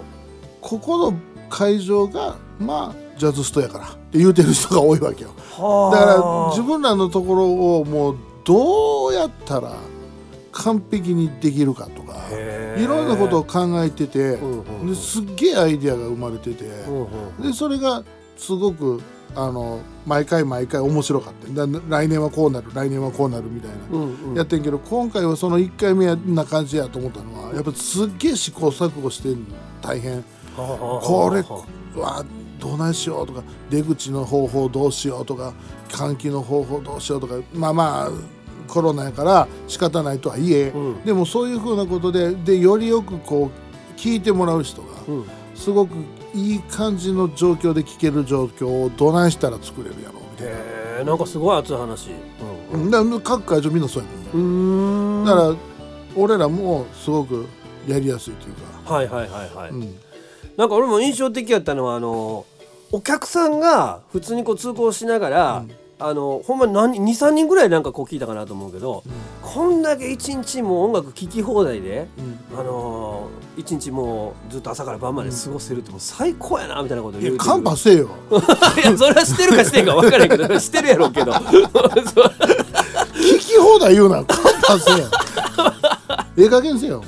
[0.60, 1.18] ここの
[1.50, 5.30] 会場がまあジャズストやからって言うてる人が多いわけよ。
[5.30, 9.74] だから自分らのところをもうどうやったら
[10.52, 12.14] 完璧にできるかとか
[12.76, 14.90] いろんなことを考えててうんうんうん。
[14.90, 17.06] ですっげえアイデアが生まれててうんう
[17.40, 17.42] ん。
[17.42, 18.04] でそれが
[18.36, 19.00] すごく
[19.34, 21.66] あの毎回毎回面白かった。
[21.66, 24.36] だ来年はこうなる来年はこうなるみたいな、うんうん。
[24.36, 29.46] やってんけど今回はその1回目な感じやと思ったのはやっぱすっげえ試行錯誤してんの。
[29.82, 30.24] 大変。
[30.56, 31.42] これ
[32.00, 32.24] は
[32.60, 35.52] どうなんしようとか出口の方法どうしようとか
[35.88, 38.10] 換気の方法どうしようとかまあまあ
[38.68, 41.04] コロナやから仕方ないとはいえ、うん。
[41.04, 45.24] でもそういうふうなことででよりよくこう聞いてもらう人がうん。
[45.54, 45.94] すごく
[46.34, 50.52] いい感じの状況で聞ける状況をどないしたら作れるやろうみたいな。
[50.52, 50.56] へ
[51.00, 52.10] えんかすごい熱い話。
[52.72, 52.90] うん。
[52.90, 55.22] うん、各会場みんなそうやもん。
[55.22, 55.24] うーん。
[55.24, 55.54] だから
[56.16, 57.46] 俺らもすごく
[57.88, 59.94] やりやすいというか、はいはいはいはい、うん、
[60.56, 62.46] なんか俺も印象的やったのはあの
[62.92, 69.04] お客さんが普通にこう通行しながら、うんあのほんまに23人ぐらいなんかこう聞いたかなと思うけど、
[69.42, 72.22] こんだけ一日もう音楽聴き放題で、う
[72.54, 72.58] ん。
[72.58, 78.08] あのー一日もうずっと朝から晩まで過ごせるってもう最高やなみたいなこと言うカンパせえよ。
[78.82, 81.32] いやそれはしてるかしてんか分からんけど してるやろうけど。
[83.14, 84.24] 聞き放題言うな。
[84.24, 85.08] カンパせえよ。
[86.36, 87.04] ええ加減せえよ。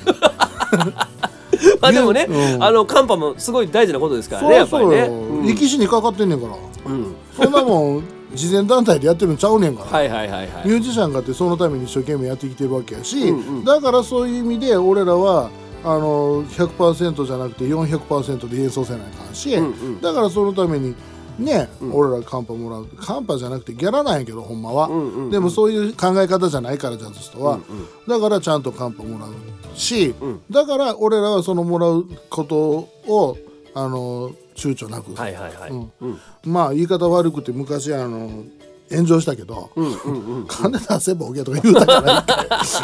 [1.80, 2.62] まあでもね、うん。
[2.62, 4.96] あのカンパもすごい大事なことですからそねやっぱりね。
[4.96, 5.46] うよ、うん。
[5.48, 6.54] 生き死にかかってんねんから。
[6.86, 7.14] うん。
[7.36, 8.04] そんなもん
[8.36, 10.68] 慈善団体でやってるんちゃうねんから、はいはいはいはい。
[10.68, 13.64] ミュージシャンがってそのために一生懸命やってきてるわけやし、うんうん。
[13.64, 15.50] だからそういう意味で俺らは
[15.84, 20.00] あの100%じゃなくて400%で演奏せないかんし、うんうん。
[20.00, 20.94] だからそのために
[21.38, 21.94] ね、うん。
[21.94, 25.30] 俺らカンパもらうカンパじゃなくてギャラなんやけどほんまは、うんうんうん。
[25.30, 27.88] でもそういう考え方じゃないからジャズストは、うん。
[28.08, 29.32] だからちゃんとカンパもらう
[29.74, 30.40] し、うん。
[30.50, 33.36] だから俺らはそのもらうことを
[33.74, 35.70] あの躊躇なく、はいはいはい。
[35.70, 38.44] うんうんまあ言い方悪くて昔あの
[38.90, 40.46] 炎上したけど、うんうんうん。
[40.46, 42.24] 金出せボケとか言うたから
[42.62, 42.80] 一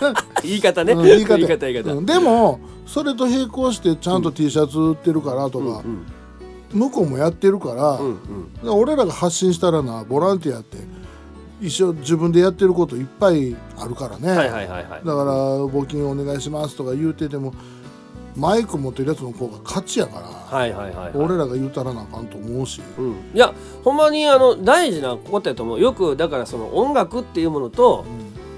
[0.00, 0.92] 回言い方ね。
[0.92, 1.92] うん言い方言い方言い方。
[1.92, 6.06] うんでもそれと並行してちゃんと T シャツ売ってるからとか、うん
[6.72, 10.78] 向こうもやってるから、うんうんで俺らが発信したらなボランティアって
[11.60, 14.88] 一生自分でやってることいっぱいあるからね、はいはいはいはい。
[14.88, 15.34] だから
[15.66, 17.52] 募金お願いしますとか言うてても
[18.36, 21.12] マイク持ってるやつの方が勝ちやから、はいはいはいはい。
[21.14, 23.52] 俺らが言うたらなあかんと思うし、うん、いや
[23.84, 25.80] ほんまにあの大事なことやと思う。
[25.80, 28.04] よくだからその音楽っていうものと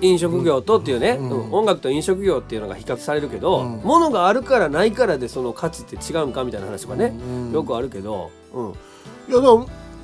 [0.01, 1.31] 飲食業とっていうね、うん。
[1.31, 1.53] うん。
[1.53, 3.81] 音楽と飲食業っていうのが比較されるけど、うん。
[3.83, 7.53] 物があるからないからでその価値って違うんかみたいな話とかね、うん。
[7.53, 8.73] よくあるけど、うん、い
[9.35, 9.49] やだ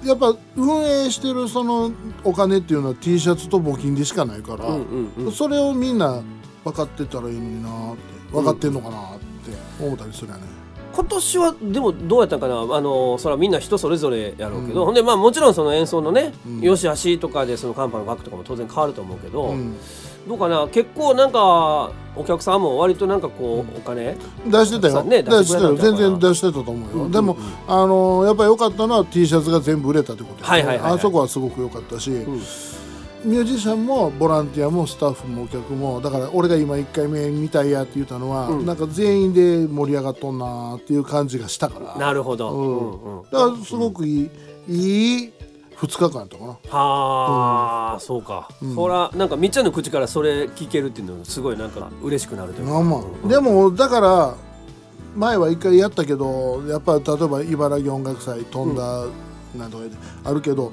[0.02, 1.92] やっぱ運営してるその
[2.24, 4.64] お金っていうのは T シャツと募金でしかないから、
[5.30, 6.22] それをみんな
[6.64, 8.02] 分かってたらいいのになって
[8.32, 9.29] 分かってんのかなって
[9.80, 10.42] 思ったりするよね。
[10.92, 12.54] 今年はでもどうやったんかな？
[12.54, 14.86] あのそれはみんな人それぞれやろうけど、うん。
[14.86, 16.60] ほんでまあもちろんその演奏のね、うん。
[16.60, 19.76] よしあしとかでそのカンパの額とかも当然変わると思うけど、うん。
[20.28, 20.66] どうかな？
[20.68, 26.92] 結構なんかお客さんも割となんかこう、お金出してたよ、さね出してたよ全然出してたと思うよ、うん。
[26.92, 27.36] うんうんでも
[27.68, 30.46] あのやっぱり良かったのは T シャツが全部売れたってことよね。
[30.48, 30.92] はいはいはいはい。
[30.94, 32.40] あそこはすごく良かったし、ん
[33.22, 38.66] ミュージシャンもボランティアもスタッフもお客もだから俺が今1回目見たいやって言ったのは、うん。
[38.66, 41.96] なんか全員で盛り上がっとんなっていう感じがしたから。
[41.96, 43.22] なるほど、うんうんうん。
[43.24, 44.30] だからすごくいい、
[44.68, 45.32] いい
[45.76, 46.50] 2日間やったかな。
[46.70, 48.74] はあ、そうか、うん。
[48.74, 52.72] そらなんかみっちゃんの口からそれ聞けるっていうのすごいなんか嬉しくなるというか。
[52.72, 53.28] まあまあ。
[53.28, 54.34] でもだから
[55.14, 59.04] 前は一回やったけどやっぱ例えば茨城音楽祭飛んだ
[59.56, 59.78] なんと
[60.22, 60.72] あるけど、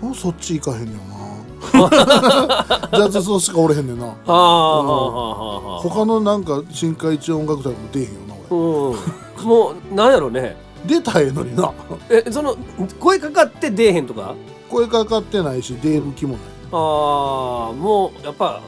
[0.00, 1.02] もうそっち行かへんねんな。
[1.72, 4.06] ジャズソしかおれへんねんな。
[4.06, 8.58] はあ、はあはあはあはあ他のなんか新海地音楽祭も出えへんよな俺。
[9.40, 9.48] うん。
[9.48, 10.56] もうなんやろね。
[10.86, 11.72] 出たらええのにな。
[12.10, 12.56] えその
[13.00, 14.34] 声かかって出えへんとか？
[14.70, 16.42] 声かかってないし出る気もない。
[16.72, 18.60] ああもうやっぱ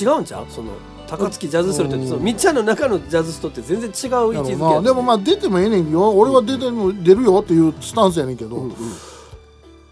[0.00, 0.46] 違うんちゃう？
[0.50, 0.72] その
[1.06, 2.08] 高槻ジャズストってうん。
[2.08, 6.10] そのみっちゃんの中のジャズストって全然違う位置づけでもまあ出てもええねんよ。
[6.10, 8.76] 俺は出ても出るよっていうスタンスやねんけど、うんうん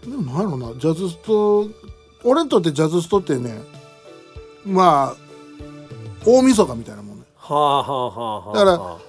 [0.07, 0.79] でもなんやろな。
[0.79, 1.67] ジャズスト
[2.23, 3.61] 俺にとってジャズストってね
[4.65, 5.15] まあ
[6.25, 7.23] 大晦日みたいなもんね。
[7.35, 8.65] はあはあはあはあ。
[8.65, 8.99] だか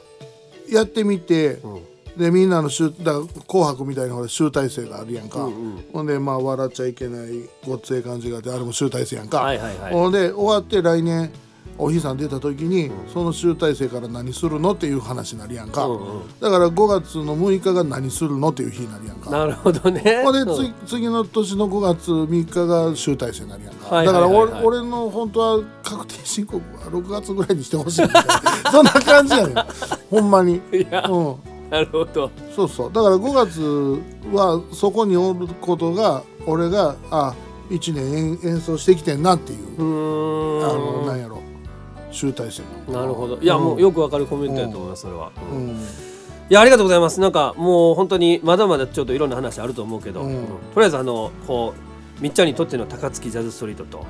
[0.70, 1.82] らやってみてうん。
[2.18, 5.84] でみんなの集だから「紅白」みたいなほら集大成があるやんか、うんうん。
[5.92, 9.92] ほんでまあ笑っちゃいけないごっつええ感じがあってあれも集大成やんか、はいはいはい。
[9.92, 11.30] ほんで終わって来年
[11.76, 16.40] お日さん出た時に、その集大成から何するのっていう話になるやんか、うんうん。
[16.40, 19.30] だから5月の6日が何するのっていう日になるやんか。
[19.30, 20.22] なるほどね。
[20.24, 20.56] ほんでうん。
[20.56, 29.56] 次次の年の5月3日が集大成になるやんか、はいだから俺,、俺の本当は確定申告は6月ぐらいにしてほしいみたいなそんな感じやねん。
[30.10, 30.60] ほんまに。
[30.72, 31.36] いやうん。
[31.70, 32.30] なるほど。
[32.56, 32.92] そうそう。
[32.92, 34.02] だから5月
[34.32, 37.34] はそこにおることが俺があ
[37.70, 39.68] 1年演演奏してきてんなっていう。
[39.78, 41.47] あのなんやろ
[42.10, 43.38] 集大成なるほど。
[43.38, 43.64] いや、うん。
[43.64, 45.58] もうよくわかるコメントやと思いますそれは、うん。
[45.58, 45.76] うん。
[45.76, 45.76] い
[46.50, 47.20] やありがとうございます。
[47.20, 50.30] なんかもう本当にまだまだちょっといろんな話あると思うけど、うん。
[50.30, 50.46] うん。
[50.74, 54.06] とりあえずあのこうみっちゃんにとっての高槻ジャズストリートと。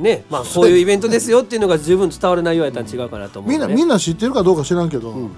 [0.00, 0.24] ね。
[0.30, 5.30] まあこういうイベントですよっていうのが十分伝わる内容やったら違うかなと思うみんなねみんな知ってるかどうか知らんけど、ん。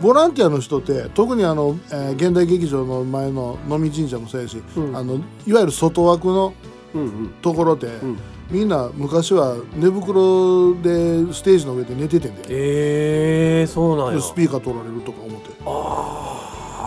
[0.00, 4.96] ボランティアの人って特にあの、えー現代劇場の前の野見神社もそうやし、うん。
[4.96, 6.54] あのいわゆる外枠の
[6.94, 7.28] うんうん。
[7.40, 8.18] ところで、ん
[8.50, 14.14] みんな昔は寝袋でステージの上で寝ててんでえー、そうなんや。
[14.14, 15.50] でスピーカー取られるとか思って。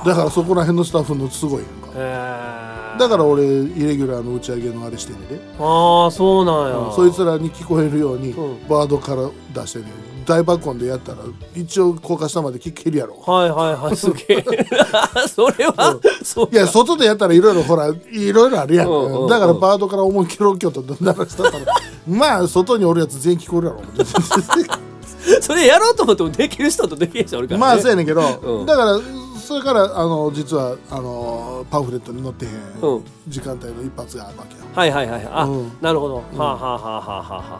[0.09, 1.91] だからそこら辺のスタッフのすごいやんか。
[1.95, 8.67] えー、だから俺イレギュラーの打ち上げのあれしてんねんで、ああそうなんや、そいつらに聞こえるようにうん。
[8.67, 9.85] バードから出してね
[10.25, 11.19] 大爆音でやったら
[11.55, 13.15] 一応高架下まで聞けるやろ。
[13.25, 14.45] はいはいはいすげえ。
[15.27, 19.27] それは、そういや外でやったらいろいろほらいろいろあるやん、うんうんうん。
[19.27, 21.65] だからバードから思いっきりロッキョと鳴らしたったら
[22.07, 23.81] まあ外におるやつ全員聞こえるやろ。
[25.41, 28.65] それやろうと思ってもできる人とできる人おるから、ね、まあそうやねんけど、うん。
[28.65, 28.99] だから
[29.39, 33.03] それからあの実はあのパンフレットに載ってへん、うん。
[33.27, 34.63] 時間帯の一発があるわけよ。
[34.73, 35.71] はいはいはいあ、うん。
[35.81, 37.59] なるほど、はあはあはあはあはあは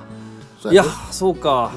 [0.66, 0.72] あ。
[0.72, 0.90] いやそうやね。
[1.12, 1.72] そうか、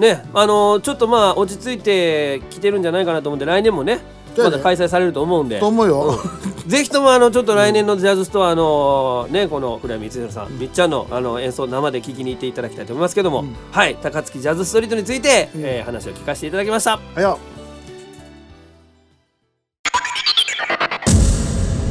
[0.00, 4.00] ねあのーちょっとまあ落ち着いてきてるんじゃないかなと思うんで来年もね
[4.36, 5.58] まだ開催されると思うんで。
[5.58, 6.16] と思うよ、
[6.66, 13.96] ぜひともあのちょっと来年のジャズストアのねこの古谷光弘さん、みっちゃんのあの演奏生で聞きに行っていただきたいと思いますけども、はい。
[14.00, 17.00] 高槻ジャズストリートについて、えー話を聞かせていただきました。
[17.14, 17.38] はよ。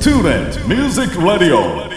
[0.01, 0.67] Tune in.
[0.69, 1.88] Music Radio.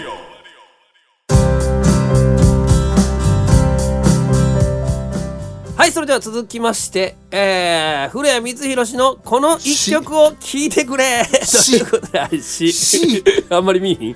[6.03, 11.23] れでは続きまして、えー、古谷光弘氏のこの一曲を聴いてくれ。
[11.39, 12.71] としいうことではいし。
[12.71, 13.23] し。
[13.49, 14.15] あんまり見えひん。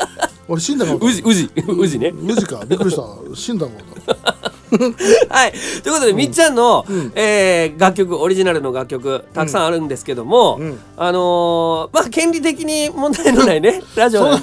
[0.48, 0.98] 俺死んだかも。
[0.98, 1.50] うじうじ。
[1.66, 2.10] うじね。
[2.12, 2.64] 無事か。
[2.66, 3.02] びっくりした。
[3.34, 3.72] 死んだも。
[3.72, 3.76] ん
[5.28, 5.52] はい。
[5.82, 10.78] ということで、みっちゃんの、えー楽曲オリジナルの楽曲たくさんあるんですけども、ん。
[10.96, 13.82] あのーまあ権利的に問題のないね。
[13.94, 14.40] ラジオは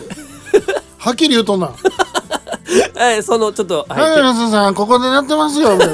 [1.11, 1.71] っきり言うとんな
[2.95, 5.77] はいそのちょっと、はい、さんここでやってますよ。
[5.77, 5.85] な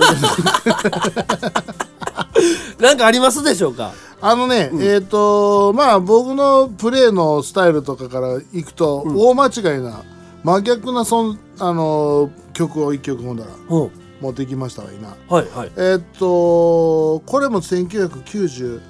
[2.79, 3.91] なんかありますでしょうか？
[4.21, 10.03] あのね、えっ、とまあ僕のプレーのスタイルとかからいくと、大間違いな
[10.43, 13.91] 真逆なそんあの曲を一曲ほんだらうん。
[14.21, 15.15] 持ってきましたわ今。
[15.29, 15.71] はいはい。
[15.77, 18.81] えーっとこれも1990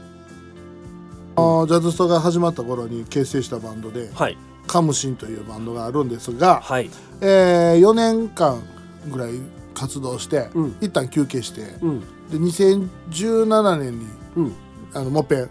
[1.36, 4.38] あージャズストが始まった頃に結成したバンドではい
[4.70, 6.92] カムシンというバンドがあるんですが、はい。
[7.22, 8.62] え4年間
[9.12, 9.32] ぐらい
[9.74, 10.76] 活動して、うん。
[10.80, 12.00] 一旦休憩して、うん。
[12.30, 14.06] で2017年に
[14.38, 14.54] うん。
[14.94, 15.50] あのもっぺん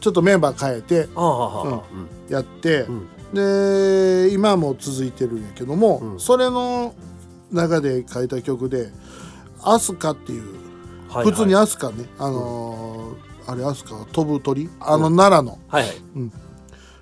[0.00, 1.84] ちょっとメンバー変えてああはあは
[2.30, 3.08] あやって、うん。
[3.32, 6.20] で今も続いてるんやけども、うん。
[6.20, 6.92] それの
[7.52, 8.90] 中で書いた曲で
[9.62, 10.42] 「アスカ」っていう、
[11.08, 14.68] はい普通にはいアスカねあのーあれアスカは飛ぶ鳥？
[14.80, 15.94] あの奈良の、はいはい。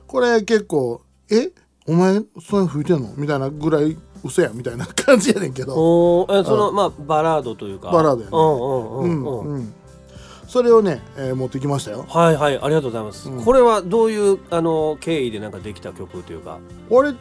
[0.07, 1.01] これ結構
[1.31, 1.51] 「え
[1.87, 7.91] お前それ吹いてんの?」みたいなぐらい嘘やみたいな感じやねんけど、おーえそのまあバラードというか。
[7.91, 8.33] バラードやね。
[8.33, 9.23] うんうんううん。
[9.23, 9.75] んうんうん、
[10.49, 12.05] それをね、えー持ってきましたよ。
[12.09, 13.45] はいはいありがとうございます、うん。
[13.45, 16.59] これはどういうあの経緯でなんかできた曲というか？
[16.91, 17.15] 俺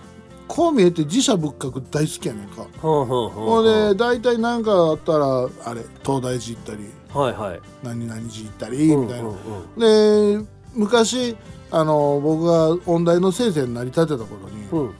[0.48, 2.66] こう見えて自社仏閣大好きやねんか。
[2.80, 7.62] ほんほんほんほんで大体何かあったらあれ東大寺行ったりはいはい。
[7.84, 9.30] 何々寺行ったりみたいな、
[9.78, 11.38] で昔
[11.72, 14.94] あの僕が音大の先生になりたてた頃に、うん。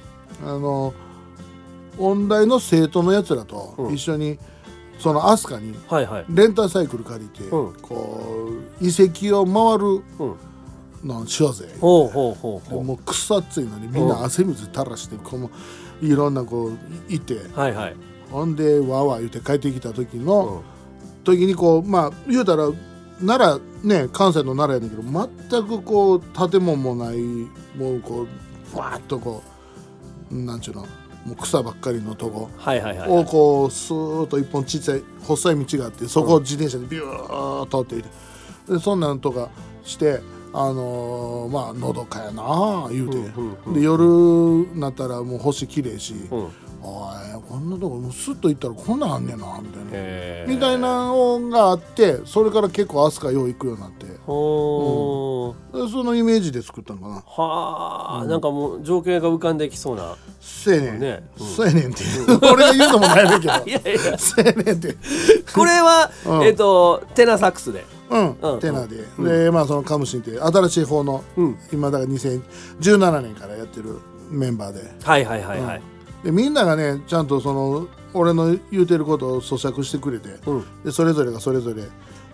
[0.46, 0.94] あの
[1.98, 3.94] 音大の生徒のやつらとうん。
[3.94, 4.38] 一緒に、
[5.00, 5.76] その飛鳥に
[6.30, 7.74] レンタサイクル借りて、うん。
[7.82, 8.50] こ
[8.82, 10.36] う遺跡を回るうん。
[11.08, 12.84] のしようぜ、ほうほうほうほう。
[12.84, 15.52] もうくっそ暑いのにみんな汗水垂らしてこの
[16.02, 17.40] いろんなこういいて。
[17.54, 17.96] はいはい。
[18.32, 20.62] ほんでわーわー言って帰ってきた時うの、ん。
[21.24, 22.68] 時にこうまあ言うたら
[23.26, 27.18] 奈良ね関西の奈良やねんけど全くこう建物もない
[27.78, 28.28] もうこう
[28.72, 29.42] ふわーっとこ
[30.32, 30.82] うなんちゅうの
[31.26, 38.04] もう草ばっかりのとこはいはいはいをこうスーッと一本ちっちゃい細い道があってそこを自転車でビューッと通ってい
[38.68, 39.50] てでそんなんとか
[39.84, 40.22] して
[40.54, 43.74] あのーまあのどかやなあ言うて、うんうんうん。
[43.74, 44.04] で夜
[44.74, 46.48] になったらもう星綺麗し、うん
[46.82, 50.48] おいこんなとこもうスッと行ったらこんなんあんねんなみたいな。
[50.48, 54.06] みたいなのがあってそれから結構飛鳥よう行くようになって。
[54.26, 55.86] ほー。
[55.86, 57.16] でそのイメージで作ったのかな。
[57.26, 60.16] はあ、なんかもう情景が浮かんできそうな。
[60.42, 61.24] せやねん、ね。
[61.40, 61.48] うん。
[61.48, 62.04] そうやねんって。
[62.52, 63.54] 俺が言うのもないねんけど。
[63.66, 64.18] いやいや。
[64.18, 64.96] そうやねんって。
[65.54, 66.44] これは、 うん。
[66.44, 67.86] えっ、とテナサックスで。
[68.10, 68.60] うん、うん。
[68.60, 68.88] テナー
[69.18, 71.58] で、でまあそのカムシンっていう新しい方の、うん。
[71.72, 74.82] 今だから2017年からやってるメンバーで。
[75.04, 75.82] はいはいはいはい、
[76.24, 80.84] でみんながねちゃんとその俺の言うてることを咀嚼してくれてうん。
[80.84, 81.84] でそれぞれがそれぞれ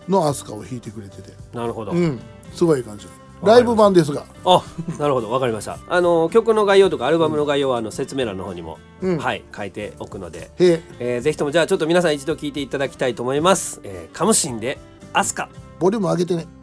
[0.08, 1.34] のアスカを弾いてくれてて。
[1.54, 2.20] なるほど、うん。
[2.54, 3.08] すごい感じ。
[3.44, 4.26] ライブ版ですが。
[4.46, 4.64] あ
[4.98, 5.30] なるほど。
[5.30, 5.78] わかりました。
[5.90, 9.18] あの曲の概要とかアルバムの概要はあの説明欄の方にも、うん。
[9.18, 10.82] はい書いておくので、へえ。
[11.00, 14.78] えーぜひともじゃあちょっと皆さん一度聞いていただきたいと思います、えー、カムシンで
[15.12, 15.50] アスカ。
[15.80, 16.48] ボリューム上げてね「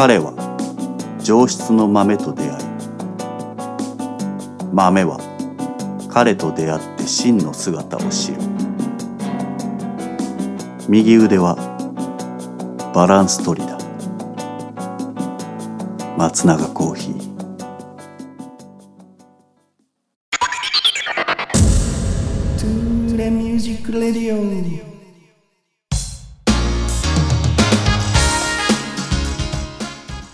[0.00, 0.32] 彼は
[1.22, 2.64] 上質の豆と出会い
[4.72, 5.18] 豆は
[6.10, 8.38] 彼と出会って真の姿を知る。
[10.88, 11.54] 右腕は
[12.94, 13.76] バランス取りだ。
[16.16, 17.29] 松永コーヒー。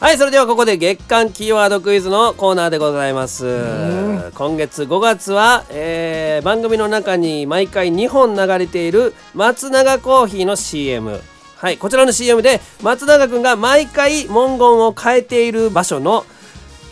[0.07, 4.31] はいそれではここで月間キーワードクイズのコーナーでございます。
[4.37, 11.21] 今月5月は、えー番組の中に毎回2本流れている松永コーヒーの CM
[11.57, 16.25] はいこちらの CM で松永くんが毎回文言を変えている場所の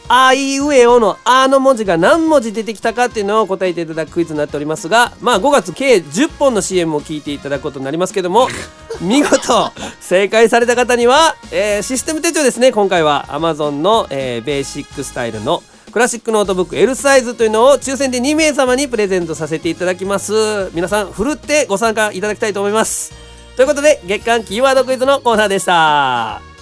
[0.08, 8.48] あいうえおの「あ」の文字が何文字出てきたかっていうのを答えていただくクイズになっておりますがまあ5月計10本の CM を聞いていただくことになりますけども
[9.00, 13.26] 見事正解された方には、えーシステム手帳ですね今回は。
[13.28, 20.70] Amazon の、えーベーシックスタイルのクラシックノートブック L サイズというのを抽選で2名様にプレゼントさせていただきます。
[20.74, 23.12] 皆さんふるってご参加いただきたいと思います。
[23.56, 26.53] ということで月間キーワードクイズのコーナーでした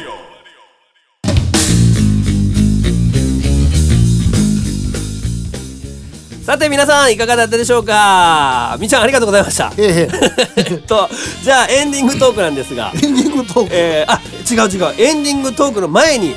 [6.57, 8.79] さて皆さんいかがだったでしょうか？
[8.81, 9.71] みーちゃんありがとうございました。
[9.77, 10.09] え
[10.57, 10.79] え。
[10.89, 11.07] と
[11.43, 12.93] じゃあエンディングトークなんですが。
[12.95, 14.95] エンディングトーク、えー、あ違う違う。
[14.99, 16.35] エンディングトークの前に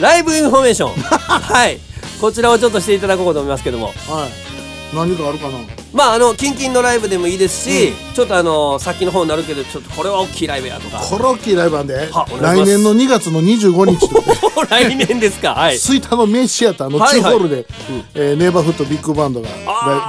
[0.00, 0.92] ライブインフォメーション。
[1.00, 1.78] はい。
[2.20, 3.86] こちらをちょっとしていただこうと思いますけども。
[4.08, 4.49] はい
[4.94, 5.58] 何かあるかな？
[5.92, 10.98] まああのキンキンのライブでもいいですし、ちょっとあの先の方になるけどちょっとこれは大きいライブやとか。
[10.98, 12.08] コロッケーライブなんで
[12.40, 14.22] 来年の2月の25日と
[14.70, 15.54] 来年ですか？
[15.54, 15.78] はい。
[15.78, 17.66] 吹田のメイシアターのはいはい2ホールで、
[18.14, 19.48] えーネイバーフットビッグバンドが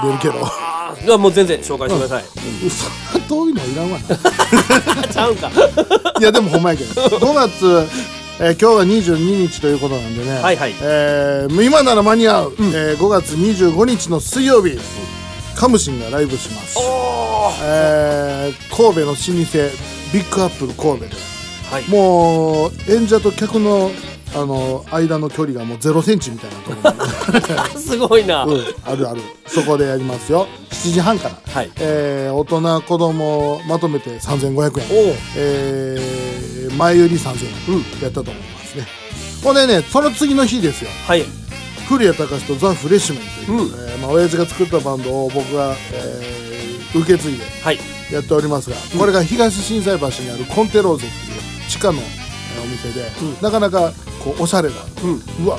[0.03, 0.45] 出るけど。
[0.45, 2.23] ああもう全然紹介してください、
[2.69, 3.21] そん。
[3.21, 5.07] な遠いのいらんわな。
[5.07, 5.49] ちゃうんか。
[6.19, 7.01] いやでもほんまやけど。
[7.17, 7.87] 5月、
[8.43, 10.73] えー今日が22日ということなんでね、はいはい。
[10.81, 14.77] えー今なら間に合う、えー5月25日の水曜日、
[15.55, 16.77] カムシンがライブします、
[17.63, 19.21] えー神戸の老舗
[20.11, 21.15] ビッグアップル神戸で。
[21.69, 21.87] はい。
[21.89, 23.91] もう演者と客の
[24.33, 29.21] あの間の距離がもう0センチみたいなところに すごいな、うん、あるある。
[29.45, 30.47] そこでやりますよ
[30.83, 31.71] 7時半から、はい。
[31.79, 35.15] えー大人子供まとめて3500円。
[35.37, 38.87] えー前売り3000円、やったと思いますね。
[39.43, 40.89] ほんでねその次の日ですよ。
[41.05, 41.23] はい。
[41.89, 46.41] 古谷隆とザ・フレッシュメンという、えーまあ、親父が作ったバンドを僕が、えー
[46.99, 47.79] 受け継いではい。
[48.11, 53.09] やっておりますが、これが東心斎橋にあるコンテローゼっていう地下の、えーお店で、
[53.41, 53.91] なかなか
[54.23, 54.75] こうおしゃれな、
[55.45, 55.57] うわ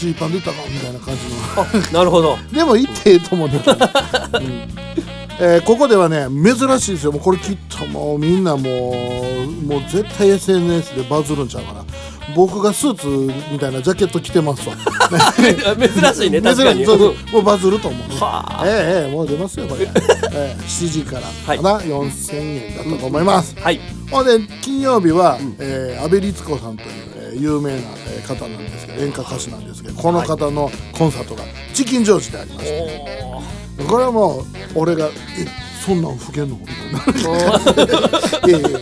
[0.00, 1.92] ジーパンで行ったかみたいな感じの。
[1.92, 3.76] なるほどでも行ってええと思うんだけど、
[4.40, 4.46] うん。
[5.42, 7.12] えーここではね珍しいですよ。
[7.12, 11.84] もうこれきっともうみんなもうもう絶対 SNS でバズるんちゃうかな。
[12.34, 14.76] 僕がスーツみたいなジャケット着てますわ。
[15.76, 16.84] 珍しいね確かに。
[16.84, 18.18] そうもうバズると思う。
[18.18, 18.66] はあ。
[18.66, 19.90] ええええもう出ますよこれ、え
[20.34, 21.22] え7時から。
[21.46, 21.56] はい。
[21.58, 23.80] かな、4000円だったと思います、はい。
[24.10, 26.88] ほんで金曜日は、えー、安倍律子さんという、
[27.32, 31.42] えー有名な、えー方なんですけど演歌歌手なんですけどこの方のコンサートが
[31.74, 33.22] チキンジョージでありまして、
[33.88, 35.06] これはもう俺が
[35.38, 35.46] 「え
[35.84, 36.66] そんなん吹けんの?」み
[37.14, 37.40] たいな
[38.48, 38.78] 「いやいやいや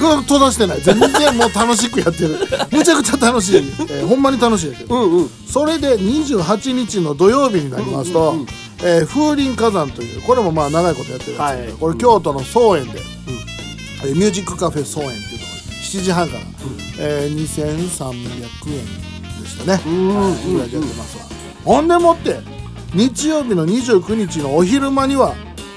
[0.00, 0.80] これ閉ざしてない。
[0.82, 2.38] 全然もう楽しくやってる。
[2.70, 5.30] むちゃくちゃ楽しい、えーほんまに楽しいやけど、うんうん。
[5.46, 8.36] それで28日の土曜日になりますと、
[8.82, 11.72] えー風林火山というこれもまあ長いことやってるやつはい。
[11.78, 13.00] これ京都の総園で、
[14.04, 15.29] えーミュージックカフェ総園で
[15.82, 16.40] 7時半から、
[16.98, 19.78] えー2300円でしたね、は
[20.46, 21.24] いぐらいでやってますわ。
[21.64, 22.38] ほんでもって
[22.94, 25.34] 日曜日の29日のお昼間には、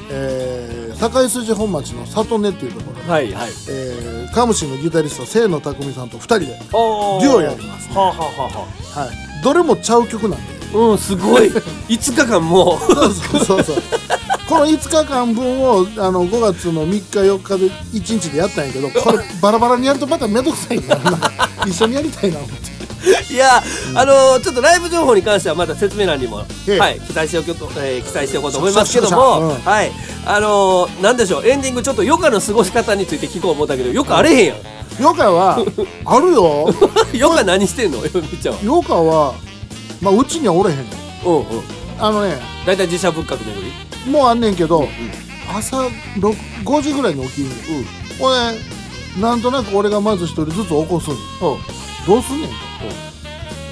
[0.09, 3.51] えー堺筋本町の里根っていうところで、はいはい。
[3.69, 7.95] えーカムシのギタリスト清野匠さんと2人でおデュオやりますね。
[7.95, 10.53] はあ、はあはあははい、どれもちゃう曲なんで。
[10.73, 11.49] うんすごい。
[11.49, 12.93] 5日間もう。
[12.95, 13.75] そうそうそうそう
[14.53, 21.11] この5日間分をあの5月の3日4日で1日でやったんやけど これバラバラにやるとまためんどくさいなな。
[21.11, 23.33] んか一緒にやりたいな思って。
[23.33, 23.61] いや、
[23.95, 26.79] あのーちょっとライブ情報に関してはまた説明欄にも、ええ。
[26.79, 29.49] はい、記載しておきょと、えー記載しておこうと思いますけども、そうん。
[29.65, 29.91] はい、
[30.25, 34.57] あのーなんでしょう、エンディングちょっと余暇の過ごし方について聞こう思ったけど、よくあれへんやん。
[35.01, 35.57] ヨカは
[36.05, 36.73] あるよ。
[37.13, 38.59] 余暇何してんの、よみちゃんは。
[38.63, 39.33] ヨカは
[39.99, 40.83] まあうちにはおれへんの。
[41.25, 41.63] うんうん。
[41.99, 43.71] あのねだいたい自社仏閣巡り。
[44.07, 44.87] もうあんねんけど、
[45.55, 47.49] 朝6 5時ぐらいに起きる。
[47.49, 47.85] ねん、
[48.19, 48.59] ほんで
[49.21, 51.13] なんとなく俺がまず一人ずつ起こすん。
[51.13, 51.19] うん。
[52.07, 52.55] どうすんねんと、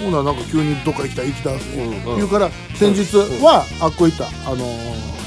[0.04, 1.66] ほんならなんか急にどっか行きたい行きたいって。
[2.16, 4.26] 言うから先日はあっこ行った。
[4.50, 5.22] あのー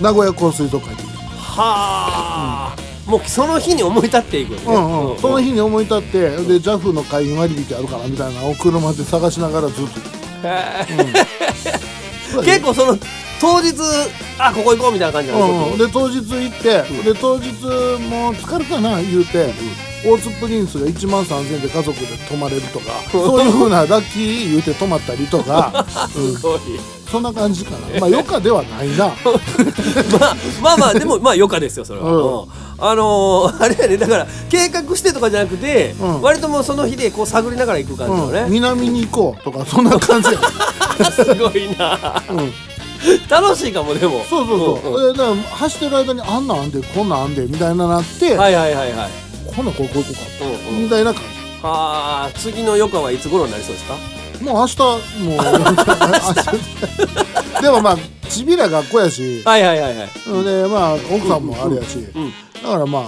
[0.00, 2.76] 名古屋港水族館行ってはあ、
[3.06, 4.64] もうその日に思い立っていくよね。
[4.66, 10.00] うんうん、その日に思い立ってで JAF の会員割引あるかなみたいなのを車で探しながらずっと。
[10.48, 12.40] へうん。
[12.40, 12.98] ー 結構その
[13.40, 13.74] 当日
[14.38, 17.50] あここ行こうみたいな感じなんうん、で当日行って、で当日
[18.08, 19.52] もう疲れたな言うて、
[20.04, 25.86] 大津プリンスが1万3000円で家族で泊まれるとかそういうふうなラッキー言うて泊まったりとか、
[26.16, 26.36] うん。
[26.36, 26.60] すごい。
[27.10, 27.78] そんな感じかな。
[27.98, 29.06] まあ余暇ではないな。
[30.20, 32.14] まあまあまあでもまあ余暇ですよそれは、うん。
[32.14, 32.46] うん。
[32.78, 36.22] あのー あれやねだから計画してとかじゃなくて、うん。
[36.22, 42.22] 割ともうその日でこう探りながら行く感じのうん、ね、南に行こうとかそんな感じや、すごいな。
[42.30, 42.52] うん、
[43.28, 44.24] 楽しいかもでも。
[44.28, 45.12] そうそうそう、んん。
[45.12, 49.10] でだから走ってる間にあんなんあんでこんなんあんでみたいななって、はいはいはいはい。
[49.54, 50.72] ほなここ行こうか、う。
[50.72, 50.82] んうん。
[50.84, 51.22] みたいな感
[51.62, 53.94] あー次の余暇はいつ頃になりそうですか？
[54.38, 54.94] じもう明日も
[57.58, 57.96] う でもまあ
[58.28, 60.08] ちびら学校やし、はいはいはいはい。
[60.44, 62.32] でまあ奥さんもあれやし、うん。
[62.62, 63.02] だからまあ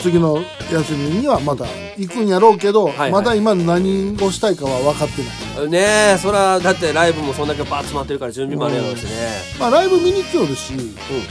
[0.00, 0.38] 次の
[0.72, 1.64] 休みにはまた
[1.96, 5.70] 行くんやろうけど、はいまだ今何をしたいかは分かってない。
[5.70, 5.78] ね
[6.14, 9.10] えそらだってライブもそんだけバーッ詰まってるから準備もあるやろうしね、
[9.58, 10.74] まあライブ見に来よるし、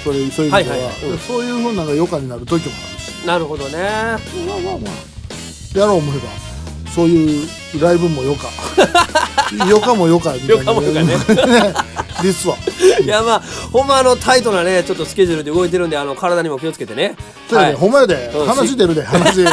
[0.03, 1.03] それそういう意味では、はいはいはい。
[1.11, 1.17] うん。
[1.17, 3.27] そういうふうなのが余暇になる時もあるし。
[3.27, 3.77] なるほどね。
[3.77, 5.13] まあまあまあ。
[5.79, 6.52] やろう思えば
[6.93, 7.47] そういう
[7.81, 8.49] ライブも余暇
[9.63, 10.71] 余暇も余暇みたいな。
[10.71, 11.73] 余暇も余
[12.23, 12.55] ですわ
[13.03, 13.39] いやまあ
[13.71, 17.15] ほんまあのタイトなねちょっとスケジュールで動いてるんであの体にも気をつけてね。
[17.49, 17.81] そうやで、はい。
[17.81, 18.31] ほんまやで。
[18.33, 18.45] うん。
[18.47, 19.45] 話出るで 話。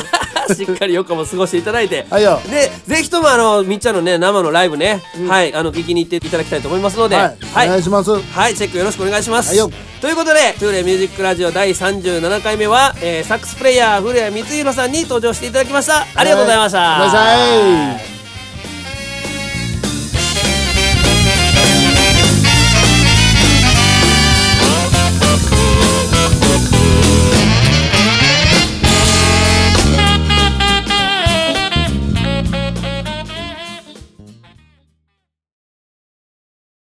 [0.55, 2.07] しっかり4日も過ごしていただいて。
[2.11, 2.41] はいよ。
[2.49, 5.55] でぜひともあのみっちゃんのね生のライブね、はい。
[5.55, 7.16] あの聞きに行っていただきたいと思いますので。
[7.16, 7.66] はい、はい。
[7.68, 8.11] お願いします。
[8.11, 9.49] はい、チェックよろしくお願いします。
[9.49, 9.70] はいよ。
[10.01, 16.07] ということで、トゥーレミュージックラジオ第37回目は、えーサックスプレイヤー古谷光弘さんに登場していただきました。
[16.14, 17.30] ありがとうございました。
[17.31, 18.20] mais.